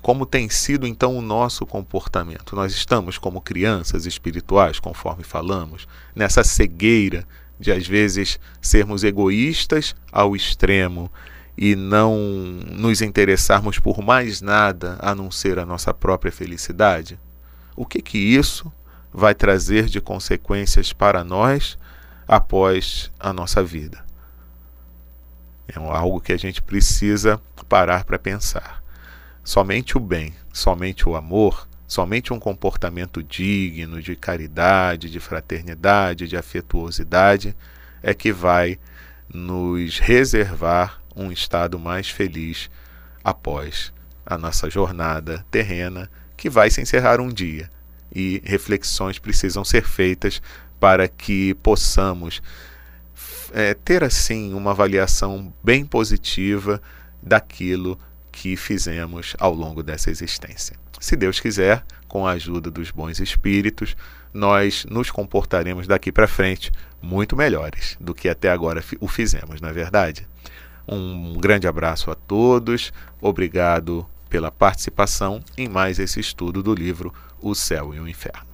como 0.00 0.24
tem 0.24 0.48
sido 0.48 0.86
então 0.86 1.16
o 1.16 1.22
nosso 1.22 1.66
comportamento? 1.66 2.54
Nós 2.54 2.72
estamos 2.72 3.18
como 3.18 3.40
crianças 3.40 4.06
espirituais, 4.06 4.78
conforme 4.78 5.24
falamos, 5.24 5.88
nessa 6.14 6.44
cegueira 6.44 7.26
de 7.58 7.72
às 7.72 7.86
vezes 7.86 8.38
sermos 8.60 9.02
egoístas 9.02 9.96
ao 10.12 10.36
extremo 10.36 11.10
e 11.56 11.74
não 11.74 12.16
nos 12.16 13.02
interessarmos 13.02 13.80
por 13.80 14.00
mais 14.00 14.40
nada 14.40 14.96
a 15.00 15.12
não 15.14 15.30
ser 15.30 15.58
a 15.58 15.66
nossa 15.66 15.92
própria 15.92 16.30
felicidade? 16.30 17.18
O 17.74 17.84
que 17.84 18.00
que 18.00 18.18
isso 18.18 18.72
vai 19.12 19.34
trazer 19.34 19.86
de 19.86 20.00
consequências 20.00 20.92
para 20.92 21.24
nós 21.24 21.76
após 22.28 23.10
a 23.18 23.32
nossa 23.32 23.64
vida? 23.64 24.04
É 25.66 25.78
algo 25.78 26.20
que 26.20 26.32
a 26.32 26.36
gente 26.36 26.62
precisa 26.62 27.40
parar 27.68 28.04
para 28.04 28.18
pensar. 28.18 28.82
Somente 29.48 29.96
o 29.96 30.00
bem, 30.00 30.34
somente 30.52 31.08
o 31.08 31.16
amor, 31.16 31.66
somente 31.86 32.34
um 32.34 32.38
comportamento 32.38 33.22
digno 33.22 34.02
de 34.02 34.14
caridade, 34.14 35.08
de 35.08 35.18
fraternidade, 35.18 36.28
de 36.28 36.36
afetuosidade 36.36 37.56
é 38.02 38.12
que 38.12 38.30
vai 38.30 38.78
nos 39.32 39.98
reservar 40.00 41.00
um 41.16 41.32
estado 41.32 41.78
mais 41.78 42.10
feliz 42.10 42.68
após 43.24 43.90
a 44.26 44.36
nossa 44.36 44.68
jornada 44.68 45.42
terrena, 45.50 46.10
que 46.36 46.50
vai 46.50 46.68
se 46.68 46.82
encerrar 46.82 47.18
um 47.18 47.30
dia. 47.30 47.70
E 48.14 48.42
reflexões 48.44 49.18
precisam 49.18 49.64
ser 49.64 49.84
feitas 49.86 50.42
para 50.78 51.08
que 51.08 51.54
possamos 51.54 52.42
é, 53.54 53.72
ter 53.72 54.04
assim 54.04 54.52
uma 54.52 54.72
avaliação 54.72 55.50
bem 55.64 55.86
positiva 55.86 56.82
daquilo 57.22 57.98
que 58.30 58.56
fizemos 58.56 59.34
ao 59.38 59.52
longo 59.52 59.82
dessa 59.82 60.10
existência. 60.10 60.76
Se 61.00 61.16
Deus 61.16 61.40
quiser, 61.40 61.84
com 62.06 62.26
a 62.26 62.32
ajuda 62.32 62.70
dos 62.70 62.90
bons 62.90 63.20
espíritos, 63.20 63.96
nós 64.32 64.84
nos 64.88 65.10
comportaremos 65.10 65.86
daqui 65.86 66.10
para 66.10 66.26
frente 66.26 66.70
muito 67.00 67.36
melhores 67.36 67.96
do 68.00 68.14
que 68.14 68.28
até 68.28 68.50
agora 68.50 68.82
o 69.00 69.08
fizemos, 69.08 69.60
não 69.60 69.68
é 69.68 69.72
verdade? 69.72 70.26
Um 70.86 71.34
grande 71.34 71.68
abraço 71.68 72.10
a 72.10 72.14
todos, 72.14 72.92
obrigado 73.20 74.06
pela 74.28 74.50
participação 74.50 75.42
em 75.56 75.68
mais 75.68 75.98
esse 75.98 76.20
estudo 76.20 76.62
do 76.62 76.74
livro 76.74 77.12
O 77.40 77.54
Céu 77.54 77.94
e 77.94 78.00
o 78.00 78.08
Inferno. 78.08 78.47